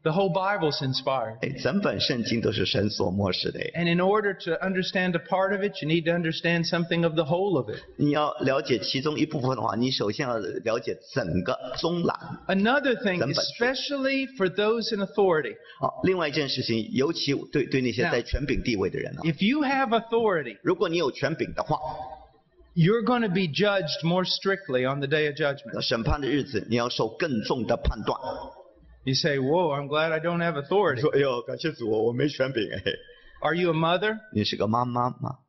[0.03, 1.39] The whole Bible's inspired.
[1.41, 3.59] 哎，整本圣经都是神所漠视的。
[3.73, 7.15] 哎 And in order to understand a part of it, you need to understand something of
[7.15, 7.79] the whole of it.
[7.97, 12.15] 你要了解其中一部分的话，你首先要了解整个中览。
[12.45, 13.41] Another thing, 整本书。
[13.65, 21.79] especially for those in authority, 好，另外一件事情，尤其对对那些 Now- 在权柄地位的人啊， if you have authority, 如果你有权柄的话，
[22.75, 25.73] you're going to be judged more strictly on the day of judgment.
[29.05, 29.15] 那审判的日子，你要受更重的判断。
[29.15, 30.99] You say, Whoa, I'm glad I don't have 你 authority.
[31.01, 32.81] 说：“哎呦，感谢主，我没权柄。”哎，
[33.41, 34.17] Are you a mother?
[34.33, 35.39] 你是个妈妈吗？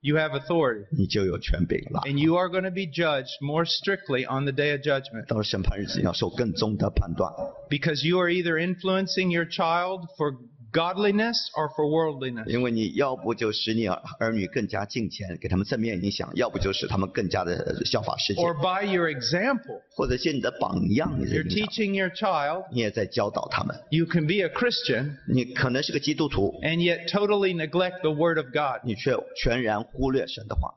[0.00, 0.86] You have authority.
[0.92, 2.00] 你就有权柄了。
[2.06, 7.30] And you are going to be judged more strictly on the day of judgment 到了审判日子，你要受更重的判断，
[7.68, 10.36] because you are either influencing your child for
[10.74, 12.46] godliness or for worldliness.
[12.46, 23.76] 因为你要不就使你儿儿女更加敬虔，给他们正面影响；要不就使他们更加的效法世界， Or by your example, 或者借你的榜样，你在 you're 影响， teaching your child 你也在教导他们。
[23.90, 28.84] you can be a Christian 你可能是个基督徒， and yet totally neglect the Word of God.
[28.84, 30.74] 你却全然忽略神的话。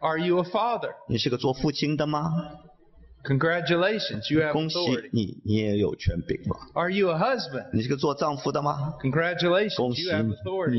[0.00, 0.92] Are you a father?
[1.08, 2.30] 你是个做父亲的吗？
[3.23, 5.09] Congratulations, you have authority.
[6.75, 7.65] Are you a husband?
[7.73, 8.95] 你是个做丈夫的吗？
[9.01, 10.77] 恭 Congratulations, you have authority.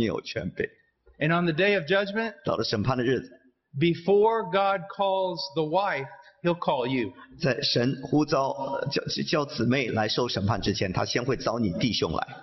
[1.19, 3.31] And on the day of judgment, 到了审判的日子
[3.79, 6.07] ，before God calls the wife,
[6.43, 7.13] he'll call you.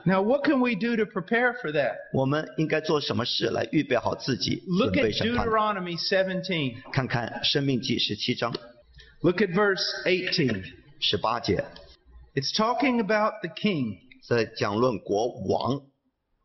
[0.06, 1.98] now what can we do to prepare for that?
[4.68, 5.04] Look at
[5.46, 6.82] Deuteronomy 17.
[6.92, 8.52] 看看《申命记》十七章，
[9.24, 10.64] Look at verse 18.
[12.34, 14.00] It's talking about the king.
[14.28, 15.82] 在讲论国王。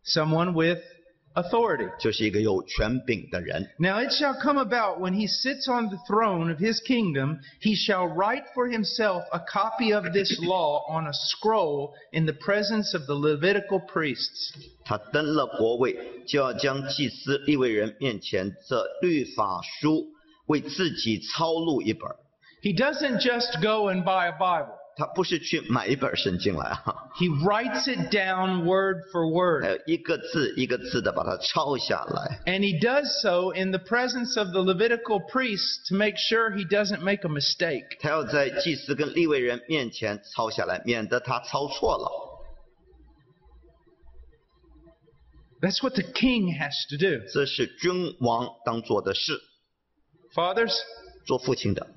[0.05, 0.83] Someone with
[1.35, 1.91] authority.
[1.99, 3.70] 就是一个有权柄的人。
[3.79, 8.07] Now it shall come about when he sits on the throne of his kingdom, he shall
[8.07, 13.07] write for himself a copy of this law on a scroll in the presence of
[13.07, 14.53] the Levitical priests.
[14.85, 15.97] 他登了国位，
[16.27, 20.09] 就要将祭司利未人面前这律法书
[20.47, 22.11] 为自己抄录一本。
[22.65, 24.78] He doesn't just go and buy a Bible.
[24.97, 29.63] 他 不是去买一本圣经来哈， He writes it down word for word.
[29.63, 36.51] 呃，一个字一个字的把它抄下来， And he does so in the presence of the Levitical priests to make sure
[36.51, 37.86] he doesn't make a mistake.
[38.01, 42.11] 他要在祭司跟立位人面前抄下来，免得他抄错了。
[45.61, 47.26] That's what the king has to do.
[47.32, 49.39] 这是君王当做的事，
[50.36, 50.76] Fathers,
[51.26, 51.88] 做父亲的，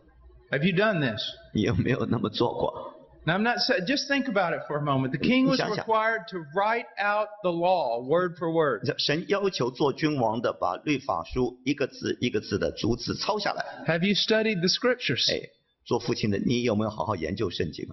[0.50, 1.20] have you done this?
[1.52, 2.92] 你有没有那么做过？
[3.26, 5.12] Now, I'm not saying, just think about it for a moment.
[5.12, 5.78] The king was 想 想。
[5.86, 8.82] required to write out the law word for word.
[8.98, 13.64] 神要求做君王的把律法书一个字一个字的逐字抄下来。
[13.86, 15.48] Have you studied the scriptures 哎，
[15.86, 17.88] 做父亲的你有没有好好研究圣经？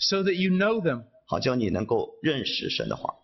[0.00, 1.04] so that you know them?
[1.26, 3.14] 好叫你能够认识神的话。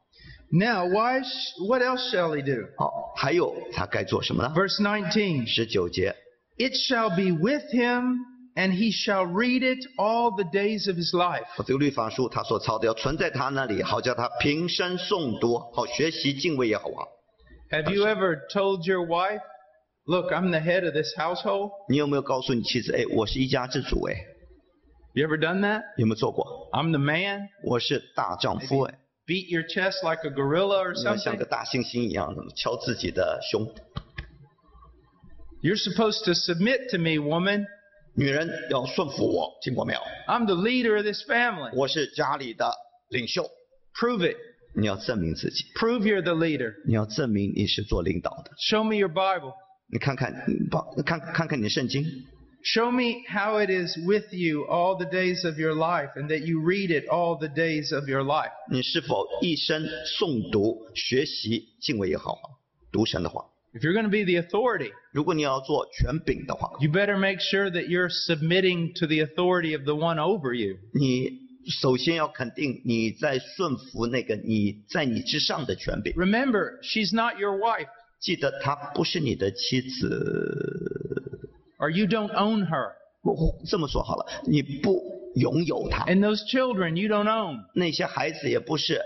[0.52, 1.22] Now, why?
[1.22, 2.68] Sh- what else shall he do?
[2.78, 4.52] 好，还有他该做什么呢？
[4.54, 5.46] Verse 19.
[5.46, 6.14] 十九节，
[6.58, 8.18] It shall be with him,
[8.56, 11.46] and he shall read it all the days of his life.
[11.64, 17.04] 这个律法书他所抄的要存在他那里，好叫他平生诵读，好学习敬畏耶和华。
[17.70, 19.40] Have you ever told your wife,
[20.06, 21.70] Look, I'm the head of this household?
[21.88, 24.14] 你有没有告诉你妻子，哎，我是一家之主，哎，
[25.14, 25.82] You ever done that?
[25.96, 26.68] 有没有做过？
[26.72, 27.48] I'm the man.
[27.64, 28.94] 我是大丈夫，哎，
[29.26, 31.38] Beat your chest like a gorilla or 你要像 something?
[31.38, 33.64] 个大猩猩一样敲自己的胸。
[35.62, 37.66] You're supposed to submit to me, woman.
[38.14, 40.00] 女人要顺服我，听过没有？
[40.26, 41.70] I'm the leader of this family.
[41.74, 42.72] 我是家里的
[43.08, 43.48] 领袖，
[43.94, 44.36] Prove it.
[44.74, 46.74] 你要证明自己， Prove you're the leader.
[46.86, 48.52] 你要证明你是做领导的。
[48.58, 49.54] Show me your Bible.
[49.92, 52.04] 你看看，你把看看看你的圣经，
[52.62, 56.44] Show me how it is with you all the days of your life and that
[56.44, 58.52] you read it all the days of your life.
[58.70, 62.38] 你是否一生诵读、学习、敬畏也好，
[62.92, 63.44] 读神的话？
[63.74, 68.98] If you're going to be the authority, 如果你要做权柄的话， you better make sure that you're submitting
[68.98, 70.76] to the authority of the one over you.
[70.92, 71.30] 你
[71.80, 76.12] 首先要肯定你在顺服那个你在你之上的权柄。
[76.14, 77.86] Remember, she's not your wife,
[78.18, 80.08] 记得她不是你的妻子，
[81.78, 82.92] or you don't own her.
[83.22, 85.00] 我我这么说好了，你不
[85.36, 87.58] 拥有她， And those children you don't own.
[87.74, 89.00] 那些孩子也不是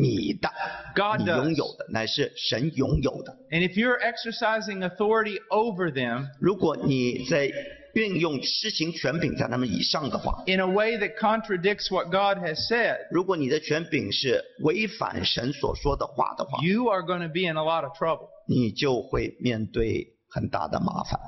[0.00, 0.48] 你的
[0.94, 3.36] ，God 你拥有的乃是神拥有的。
[3.50, 7.50] And if you're exercising authority over them 如果你在
[7.94, 17.62] 运用施行权柄在他们以上的话，in a way that contradicts what God has said, 如果你的权柄是违反神所说的话的话，you are going to be in a
[17.62, 18.28] lot of trouble.
[18.46, 21.18] 你就会面对很大的麻烦。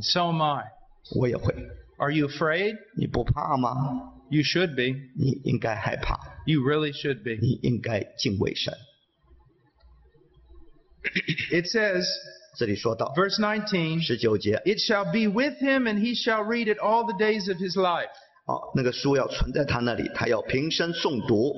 [0.00, 0.64] So am I.
[1.14, 1.54] 我也会
[1.98, 2.76] ，Are you afraid?
[2.96, 4.13] 你不怕吗？
[4.29, 4.95] You should be.
[5.17, 7.37] 你应该害怕， You really should be.
[7.41, 8.73] 你应该敬畏神。
[11.51, 12.05] It says,
[12.57, 17.05] 这里说到 verse 19, 十九节， It shall be with him, and he shall read it all
[17.05, 18.09] the days of his life.
[18.45, 21.53] 哦，那个书要存在他那里，他要平生诵读。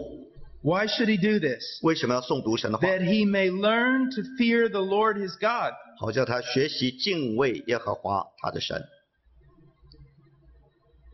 [0.62, 1.64] Why should he do this?
[1.82, 2.88] 为什么要诵读神的话？
[2.88, 5.74] That he may learn to fear the Lord his God.
[5.99, 8.82] 好叫他学习敬畏耶和华他的神。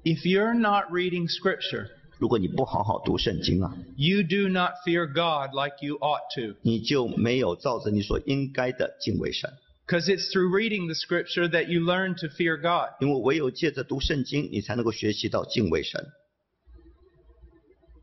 [0.03, 6.57] If you're not reading scripture, 如果你不好好读圣经啊， you do not fear God like you ought to.
[6.61, 9.51] 你就没有照着你所应该的敬畏神。
[9.85, 12.89] Because it's through reading the scripture that you learn to fear God.
[12.99, 16.07] 因为唯有借着读圣经，你才能够学习到敬畏神。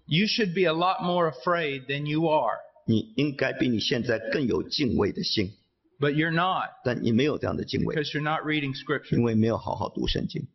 [0.07, 5.53] You should be a lot more afraid than you are, 你应该比你现在更有敬畏的心，
[5.99, 9.17] but you're not 但你没有这样的敬畏， because you're not reading scripture.
[9.17, 10.47] 因为没有好好读圣经。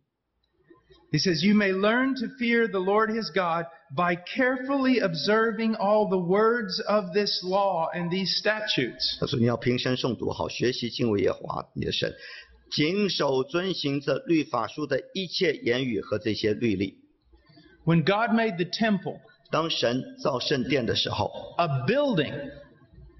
[1.13, 3.65] He says, You may learn to fear the Lord his God
[3.95, 9.17] by carefully observing all the words of this law and these statutes.
[9.19, 12.13] 他说你要平生诵读，好学习敬畏耶和华你的神，
[12.71, 16.99] 谨守遵行这律法书的一切言语和这些律例。
[17.85, 19.19] When God made the temple,
[19.49, 22.51] 当神造圣殿的时候， a building,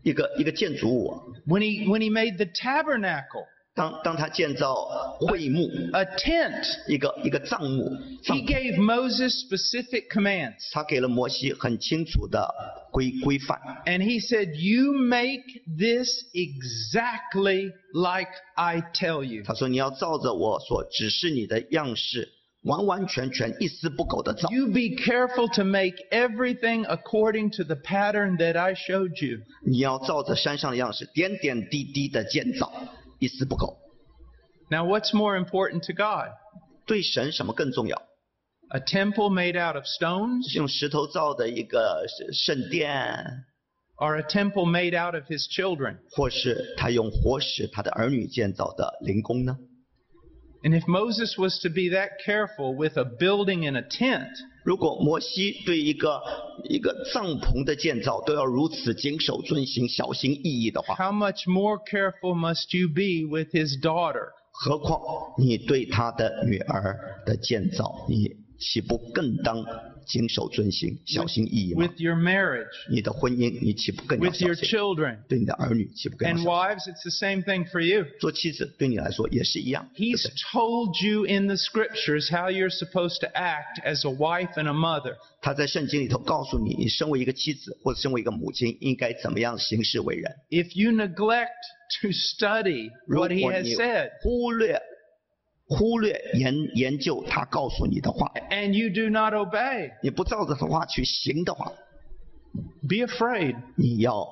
[0.03, 3.45] 一个一个建筑物啊， when he, when he made the tabernacle,
[3.75, 4.75] 当当他建造
[5.19, 7.89] 会幕， a tent, 一个一个帐幕，
[8.21, 10.55] 帐 he gave Moses specific commands.
[10.73, 12.53] 他给了摩西很清楚的
[12.91, 13.57] 规规范。
[13.85, 15.45] And he said, You make
[15.77, 19.43] this exactly like I tell you.
[19.45, 22.27] 他说你要照着我所指示你的样式，
[22.63, 24.49] 完完全全一丝不苟的照。
[24.49, 29.39] You be careful to make everything according to the pattern that I showed you.
[29.65, 32.73] 你要照着山上的样式，点点滴滴的建造，
[33.19, 33.77] 一丝不苟。
[34.69, 36.31] Now, what's more important to God?
[36.85, 38.01] 对神什么更重要？
[38.69, 43.45] A temple made out of stones 是用石头造的一个圣殿，
[43.97, 45.97] or a temple made out of his children?
[46.11, 49.57] 或是他用活石他的儿女建造的灵宫呢？
[50.61, 54.29] And if Moses was to be that careful with a building and a tent,
[54.64, 56.22] 如果摩西对一个
[56.70, 64.28] 一个帐篷的建造都要如此谨守遵行、小心翼翼的话，how much more careful must you be with his daughter?
[64.50, 65.00] 何况
[65.36, 66.96] 你对他的女儿
[67.26, 69.62] 的建造，你岂不更当
[70.04, 75.18] 谨守遵行、小心翼翼吗？With your marriage, 你的婚姻，你岂不更要 with 小 your 心？children.
[75.28, 78.06] 对你的儿女，岂不更要 And 小心？wives, it's the same thing for you.
[78.20, 79.88] 做妻子对你来说也是一样。
[79.94, 84.54] 对不 He's 对 told you in the scriptures how you're supposed to act as a wife
[84.54, 85.16] and a mother.
[85.40, 90.34] 他在圣经里头告诉你，你身为一个妻子或者身为一个母亲，应该怎么样行事为人。
[90.50, 91.48] If you neglect
[92.00, 94.80] to study 如 what he 果 has said, 忽略
[95.67, 101.71] 忽略研研究他告诉你的话， and you do not obey, 你不照着他的话去行的话，
[102.81, 103.55] be afraid.
[103.75, 104.27] 你要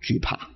[0.00, 0.48] 惧怕。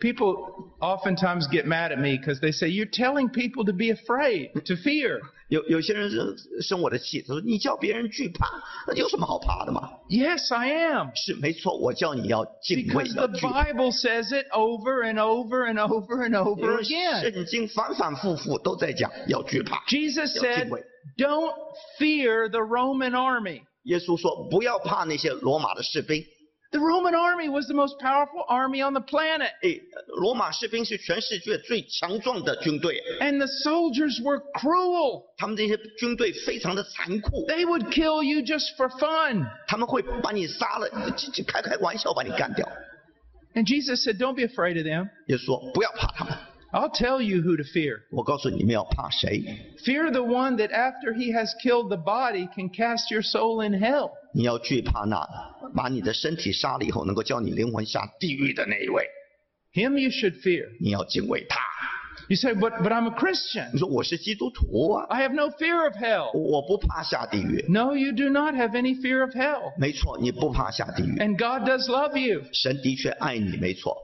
[0.00, 4.50] People oftentimes get mad at me because they say, You're telling people to be afraid,
[4.66, 5.20] to fear.
[5.49, 8.47] 有有些人生生我的气，他说你叫别人惧怕，
[8.87, 11.09] 那有什么好怕的嘛？Yes, I am.
[11.15, 13.49] 是没错，我叫你要敬畏，Because the。
[13.49, 17.21] Bible says it over and over and over and over again.
[17.21, 19.83] 圣经反反复复都在讲要惧怕。
[19.87, 20.83] Jesus said, 畏。
[21.17, 21.53] Don't
[21.97, 23.61] fear the Roman army.
[23.83, 26.23] 耶稣说不要怕那些罗马的士兵，
[26.70, 29.52] The Roman army was the most powerful army on the planet.
[29.62, 35.22] 哎，罗马士兵是全世界最强壮的军队， And the soldiers were cruel.
[35.36, 39.46] 他们这些军队非常的残酷， They would kill you just for fun.
[39.68, 42.68] 他们会把你杀了，就就开开玩笑把你干掉。
[43.54, 45.10] And Jesus said, Don't be afraid of them.
[45.28, 46.36] 耶稣说不要怕他们，
[46.72, 48.00] I'll tell you who to fear.
[48.10, 49.44] 我告诉你们要怕谁？
[49.84, 53.80] Fear the one that after he has killed the body can cast your soul in
[53.80, 54.10] hell.
[54.32, 55.24] 你要惧怕那
[55.76, 59.06] 把你的身体杀了以后能够叫你灵魂下地狱的那一位，
[59.72, 60.66] Him you should fear.
[60.80, 61.60] 你要敬畏他。
[62.28, 63.70] You say, But, but I'm a Christian.
[63.72, 66.32] 你说我是基督徒啊， I have no fear of hell.
[66.36, 67.64] 我不怕下地狱。
[67.68, 69.72] No, you do not have any fear of hell.
[69.78, 73.96] 没错，你不怕下地狱， And God does love you, 神的确爱你，没错，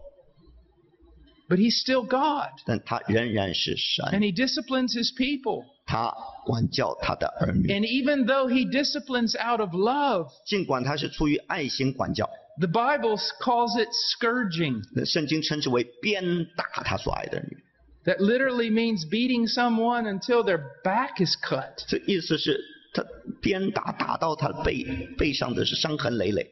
[1.48, 2.50] but He's still God.
[2.64, 5.64] 但他仍然是神， And He disciplines His people.
[5.86, 12.30] 他管教他的儿女， And even though He disciplines out of love, 尽管他是出于爱心管教，
[12.60, 14.82] the Bible calls it scourging.
[14.94, 17.56] 那圣经称之为鞭打他所爱的儿女。
[18.04, 21.84] That literally means beating someone until their back is cut.
[21.88, 22.58] 这意思是
[22.94, 23.04] 他
[23.42, 24.84] 鞭打打到他的背
[25.18, 26.50] 背上的是伤痕累累。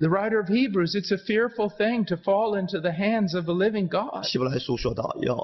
[0.00, 3.54] The writer of Hebrews, it's a fearful thing to fall into the hands of the
[3.54, 4.24] living God.
[4.24, 5.36] 希伯来书说到，要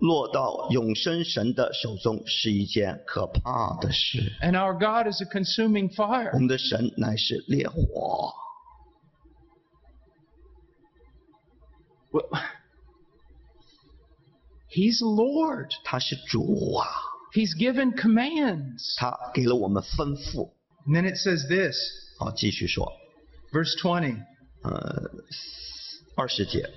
[0.00, 4.32] 落到永生神的手中是一件可怕的事。
[4.40, 6.32] And our God is a consuming 我 fire.
[6.32, 8.32] 们的神乃是烈火，
[12.10, 12.28] Well,
[14.70, 15.72] He's Lord.
[15.84, 16.86] 他是主啊，
[17.34, 18.96] He's given commands.
[18.96, 20.50] 他给了我们吩咐。
[20.86, 21.76] And then it says this,
[22.18, 22.90] 好，继续说，
[23.52, 24.16] verse 20,
[24.62, 25.10] 呃，
[26.16, 26.68] 二十节，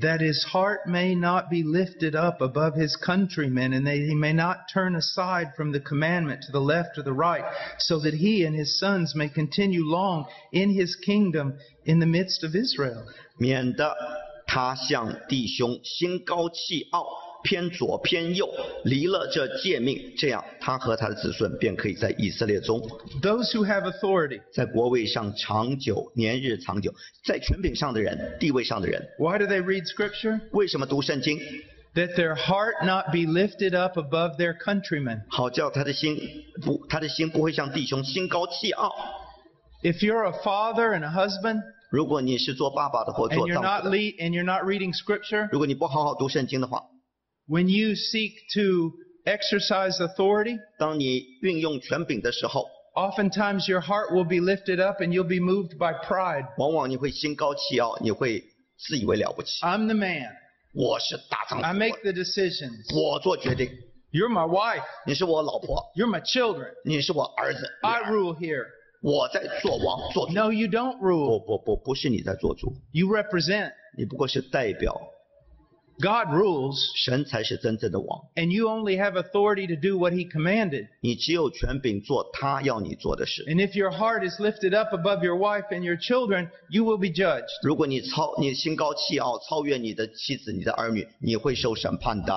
[0.00, 4.32] that his heart may not be lifted up above his countrymen, and that he may
[4.32, 7.44] not turn aside from the commandment to the left or the right,
[7.78, 12.44] so that he and his sons may continue long in his kingdom in the midst
[12.44, 13.02] of Israel.
[13.38, 13.92] 免得
[14.46, 17.06] 他向弟兄心高气傲，
[17.43, 18.49] 偏左偏右，
[18.85, 22.79] 离了这诫命，这样他和他的子孙便可以在以色列中
[23.21, 24.41] ，Those who have authority.
[24.53, 26.93] 在国位上长久，年日长久，
[27.25, 30.39] 在权柄上的人，地位上的人，Why do they read scripture?
[30.51, 31.37] 为什么读圣经
[31.95, 35.23] ？That their heart not be lifted up above their countrymen.
[35.29, 36.17] 好叫他的心
[36.61, 38.91] 不，他的心不会向弟兄心高气傲。
[39.83, 46.81] If you're a father and a husband 如果你是做爸爸的或做丈夫的，le- and you're not reading scripture, 如果你不好好读圣经的话，
[47.46, 48.92] when you seek to
[49.24, 55.92] exercise authority, 当你运用权柄的时候， oftentimes your heart will be lifted up and you'll be moved by
[56.04, 56.46] pride.
[56.58, 58.42] 往往你会心高气傲，你会
[58.78, 59.60] 自以为了不起。
[59.64, 60.30] I'm the man.
[60.74, 62.94] 我是大丈 I 夫， make the decisions.
[62.94, 63.70] 我做决定。
[64.10, 64.84] You're my wife.
[65.06, 66.72] 你是我老婆， You're my children.
[66.84, 68.64] 你是我儿子，女 I 儿 rule here.
[69.02, 70.32] 我在做王做主。
[70.32, 71.44] No, you don't 不 rule.
[71.44, 73.72] 不不，不是你在做主， You represent.
[73.96, 74.98] 你不过是代表，
[76.00, 78.22] God rules, 神才是真正的王。
[78.36, 80.86] and you only have authority to do what He commanded.
[81.00, 83.44] 你只有权柄做他要你做的事。
[83.46, 86.98] And if your heart is lifted up above your wife and your children, you will
[86.98, 87.48] be judged.
[87.64, 92.32] 如果你超你心高气傲，超越你的妻子、你的儿女，你会受审判的。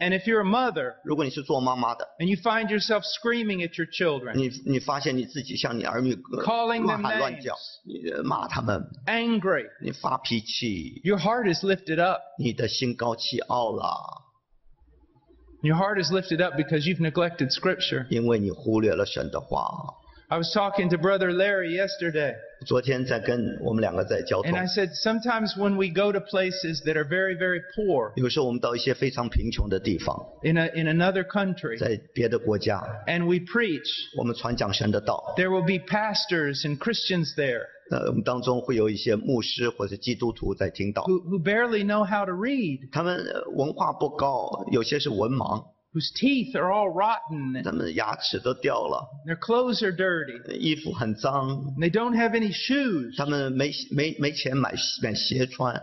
[0.00, 6.44] And if you're a mother 如果你是做妈妈的， and you find yourself screaming at your children, 你你发现你自己向你儿女呃
[6.44, 12.20] Calling them 乱喊乱叫 names，你呃骂他们， angry, 你发脾气， your heart is lifted up.
[12.38, 14.22] 你的心高气傲了，
[15.62, 18.06] Your heart is lifted up because you've neglected Scripture.
[18.10, 19.68] 因为你忽略了神的话。
[20.28, 26.19] I was talking to Brother Larry yesterday, 昨天在跟我们两个在交通 and，I said sometimes when we go to
[26.19, 33.87] places that are very, very poor 有时候我们到一些非常贫穷的地方，in, a, in another country, 在别的国家，and we preach,
[34.17, 37.61] 我们传讲神的道，there will be pastors and Christians there
[37.91, 49.38] 呃，我们当中会有一些牧师或者基督徒在听到，who, who barely know how to read, 他们呃文化不高，有些是文盲，whose teeth are all rotten, and 他们牙齿都掉了， their
[49.38, 53.16] clothes are dirty, 衣服很脏， and they don't have any shoes.
[53.16, 55.74] 他们没没没钱买买鞋穿。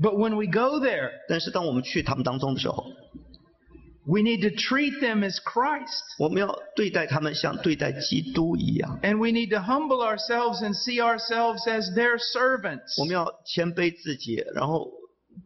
[0.00, 2.86] But when we go there, 但是当我们去他们当中的时候，
[4.06, 6.16] we need to treat them as Christ.
[6.18, 12.98] 我们要对待他们像对待基督一样， And we need to humble ourselves and see ourselves as their servants.
[12.98, 14.90] 我们要谦卑自己，然后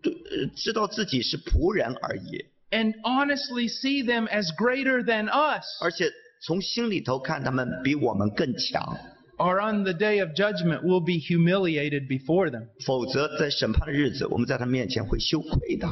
[0.00, 5.64] 对呃知道自己是仆人而已， And honestly see them as greater than us.
[5.80, 6.10] 而且
[6.42, 8.98] 从心里头看他们比我们更强，
[9.38, 12.66] Or on the day of judgment, we'll be humiliated before them.
[12.84, 15.88] 否则在审判的日子，我们在他面前会羞愧的，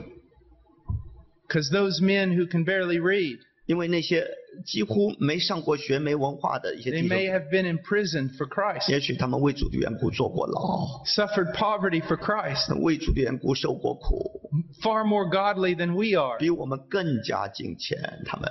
[1.49, 4.27] Because those men who can barely read, 因为那些
[4.65, 12.17] 几乎没上过学、没文化的一些 they 弟 may 兄， have been in prison for Christ, 也许他们为主的缘故坐过牢， suffered poverty for
[12.17, 14.51] Christ, 为主的缘故受过苦，
[14.83, 16.39] far more godly than we are.
[16.39, 18.51] 比我们更加敬虔，他们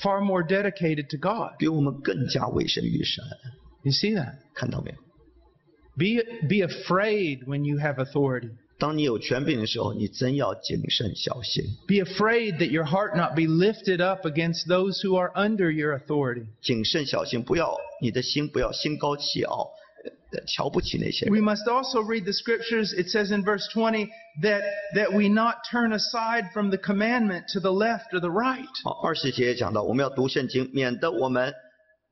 [0.00, 1.56] far more dedicated to God.
[1.58, 3.24] 比我们更加委身于神，
[3.82, 4.34] You see that?
[4.54, 4.96] 看到没有？
[5.96, 8.50] Be, be afraid when you have authority.
[8.79, 15.97] 当你有权柄的时候，你真要谨慎小心，Be afraid that your heart not be lifted up against those who are under your
[15.97, 16.45] authority.
[16.61, 19.69] 谨慎小心，不要你的心不要心高气傲，
[20.33, 21.37] 呃瞧不起那些 We。
[21.37, 22.93] must also read the scriptures.
[22.93, 24.09] It says in verse 20
[24.41, 24.63] that,
[24.95, 28.65] that we not turn aside from the commandment to the left or the right.
[28.83, 31.53] 好，二十节也讲到，我们要读圣经，免得我们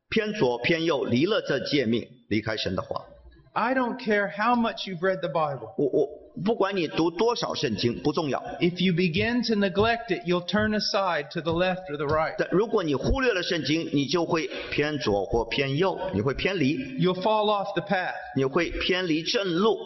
[0.10, 3.04] 偏左偏右，离了这诫命，离开神的话。
[3.53, 5.73] I don't care how much you've read the Bible.
[5.79, 6.09] 我我
[6.45, 12.35] 不管你读多少圣经不重要， If you begin to neglect it, you'll turn aside to the left or the right.
[12.37, 18.13] 但如果你忽略了圣经，你就会偏左或偏右，你会偏离， You'll fall off the path.
[18.37, 19.79] 你会偏离正路，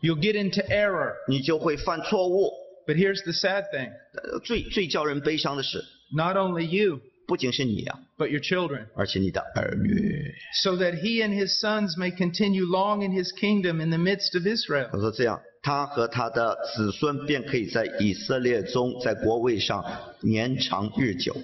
[0.00, 1.14] You'll get into error.
[1.26, 2.52] 你就会犯错误。
[2.86, 3.90] But here's the sad thing.
[4.14, 5.84] 呃最最叫人悲伤的是，
[6.14, 8.86] Not only you, 不仅是你呀、 but your children.
[8.94, 10.34] 而且你的儿女。
[10.62, 14.36] So that he and his sons may continue long in his kingdom in the midst
[14.38, 14.88] of Israel.
[14.92, 19.84] 他说这样，他和他的子孙便可以在以色列中，在国位上
[20.20, 21.36] 年长日久。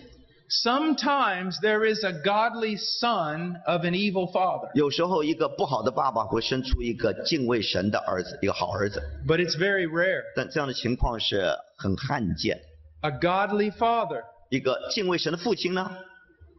[0.49, 9.03] Sometimes there is a godly son of an evil father, 有时候，一个不好的爸爸会生出一个敬畏神的儿子，一个好儿子。
[9.27, 10.23] but it's very rare.
[10.37, 12.61] 但这样的情况是很罕见。
[13.01, 15.92] A godly father 一个敬畏神的父亲呢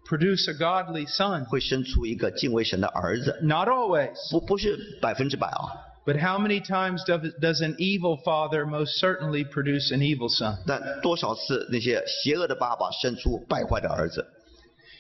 [0.07, 1.45] ，produce a godly son.
[1.45, 3.39] 会生出一个敬畏神的儿子。
[3.43, 4.14] Not always.
[4.30, 5.72] 不不是百分之百啊
[6.05, 10.59] ，But how many times does, does an evil father most certainly produce an evil son?
[10.66, 14.26] 但多少次那些邪恶的爸爸生出败坏的儿子？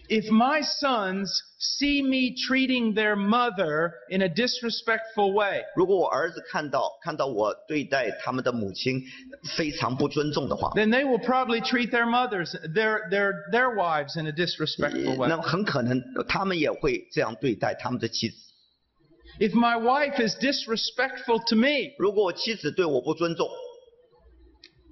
[0.09, 9.01] If my sons see me treating their mother in a disrespectful way, 如果我儿子看到看到我对待他们的母亲
[9.55, 15.17] 非常不尊重的话， then they will probably treat their mothers, their, their, their wives in a disrespectful 那
[15.17, 15.29] way.
[15.29, 18.35] 么很可能他们也会这样对待他们的妻子。
[19.39, 23.47] If my wife is disrespectful to me, 如果我妻子对我不尊重，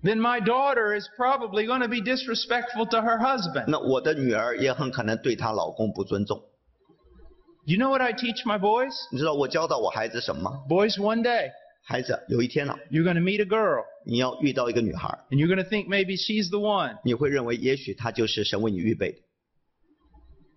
[0.03, 3.65] then my daughter is probably going to be disrespectful to her husband.
[3.67, 6.41] 那我的女儿也很可能对她老公不尊重。
[7.65, 8.93] You know what I teach my boys?
[9.11, 10.63] 你知道我教导我孩子什么吗？
[10.67, 11.51] Boys, one day
[11.83, 16.49] 孩子，有一天呢、 you're going to meet a girl 你要遇到一个女孩， and you're going to think maybe she's
[16.49, 16.97] the one.
[17.03, 19.19] 你会认为也许她就是神为你预备的。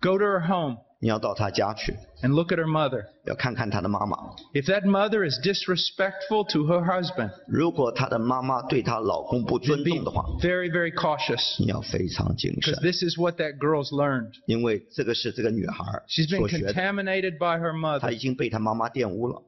[0.01, 3.05] Go to her home 你要到她家去， and look at her mother.
[3.25, 4.17] 要看看她的妈妈。
[4.53, 12.73] If that mother is disrespectful to her husband, 如果她的妈妈对她老公不尊 be 重的话， very, very cautious 你要非常谨慎
[12.75, 14.31] because，this is what that girl's learned.
[14.47, 18.11] 因为这个是这个女孩 She's been 所学的， contaminated by her 她 mother.
[18.11, 19.43] 已经被她妈妈玷污了。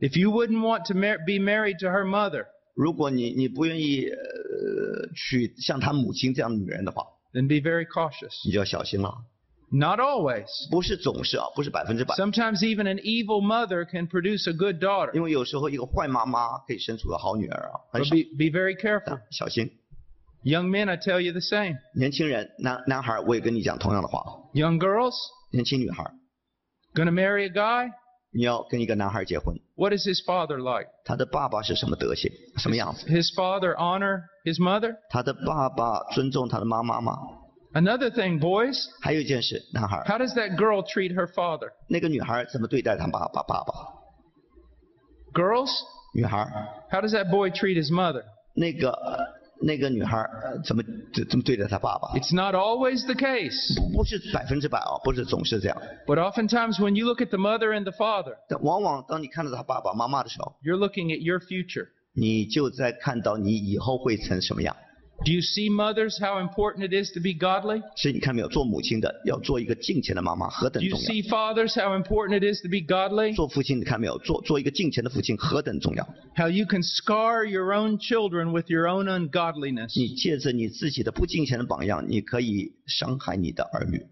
[0.00, 7.02] If you wouldn't want to mar- be married to her mother, 如果你你不愿意呃娶像她母亲这样的女人的话，
[7.32, 8.44] then be very cautious.
[8.44, 9.14] 你就要小心了。
[9.70, 10.46] Not always.
[10.70, 12.14] 不是总是啊，不是百分之百。
[12.14, 15.12] Sometimes even an evil mother can produce a good daughter.
[15.12, 18.14] 因为有时候一个坏妈妈可以生出个好女儿啊，很 But 少。
[18.14, 19.02] be, be very careful.
[19.06, 19.70] 但小心，
[20.44, 21.78] Young men, I tell you the same.
[21.94, 24.22] 年轻人，男男孩，我也跟你讲同样的话。
[24.54, 25.14] Young girls,
[25.50, 26.04] 年轻女孩，
[26.94, 27.90] gonna marry a guy?
[28.32, 30.90] 你要跟一个男孩结婚， What is his father like?
[31.04, 33.06] 他的爸爸是什么德行，什么样子？
[33.08, 34.94] His father honor his mother?
[35.10, 37.16] 他的爸爸尊重他的妈妈吗？
[37.72, 41.70] Another thing, boys, 还有一件事，男孩， how does that girl treat her father?
[41.88, 43.42] 那个女孩怎么对待他爸爸？
[43.42, 43.74] 爸爸，
[45.34, 45.70] Girls,
[46.14, 46.46] 女孩，
[46.90, 48.22] how does that boy treat his mother?
[48.54, 48.96] 那个
[49.60, 50.82] 那个女孩呃怎么
[51.12, 52.08] 怎怎么对待他爸爸？
[52.18, 53.74] It's not always the case.
[53.92, 55.76] 不是百分之百啊，不是总是这样。
[56.06, 61.20] But oftentimes when you look at the mother and the father, 但往往当你看到他爸爸妈妈的时候， you're looking at
[61.20, 61.88] your future.
[62.14, 64.74] 你就在看到你以后会成什么样。
[65.24, 67.82] Do you see mothers how important it is to be godly?
[67.96, 71.08] 所以你看没有，做母亲的要做一个敬虔的妈妈何等 Do you 重要。
[71.08, 73.34] see fathers how important it is to be godly?
[73.34, 76.06] 做父亲你看没有，做做一个敬虔的父亲何等重要。
[76.36, 79.98] How you can scar your own children with your own ungodliness.
[79.98, 84.06] 你借着你自己的不敬虔的榜样，你可以伤害你的儿女。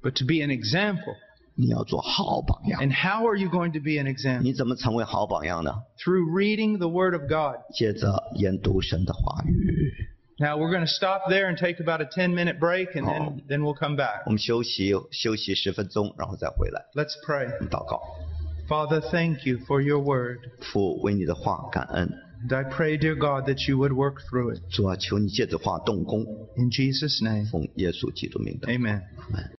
[0.00, 1.16] But to be an example.
[1.56, 2.80] 你要做好榜样。
[2.80, 4.42] And how are you going to be an example?
[4.42, 5.72] 你怎么成为好榜样呢？
[5.98, 7.56] Through reading the Word of God.
[7.74, 9.92] 借着研读神的话语。
[10.40, 13.22] Now we're going to stop there and take about a 10 minute break and then,
[13.22, 13.40] Oh.
[13.48, 14.22] then we'll come back.
[14.26, 16.84] 我们休息休息十分钟，然后再回来。
[16.94, 17.46] Let's pray.
[17.56, 18.02] 我们祷告，
[18.68, 20.40] Father, thank you for your Word.
[20.60, 22.12] 父为你的话感恩。
[22.48, 24.60] And I pray, dear God, that you would work through it.
[24.70, 26.20] 主啊，求你借着话动工，
[26.58, 28.68] In Jesus' name, 奉耶稣基督名的。
[28.68, 29.00] amen.
[29.30, 29.50] 阿门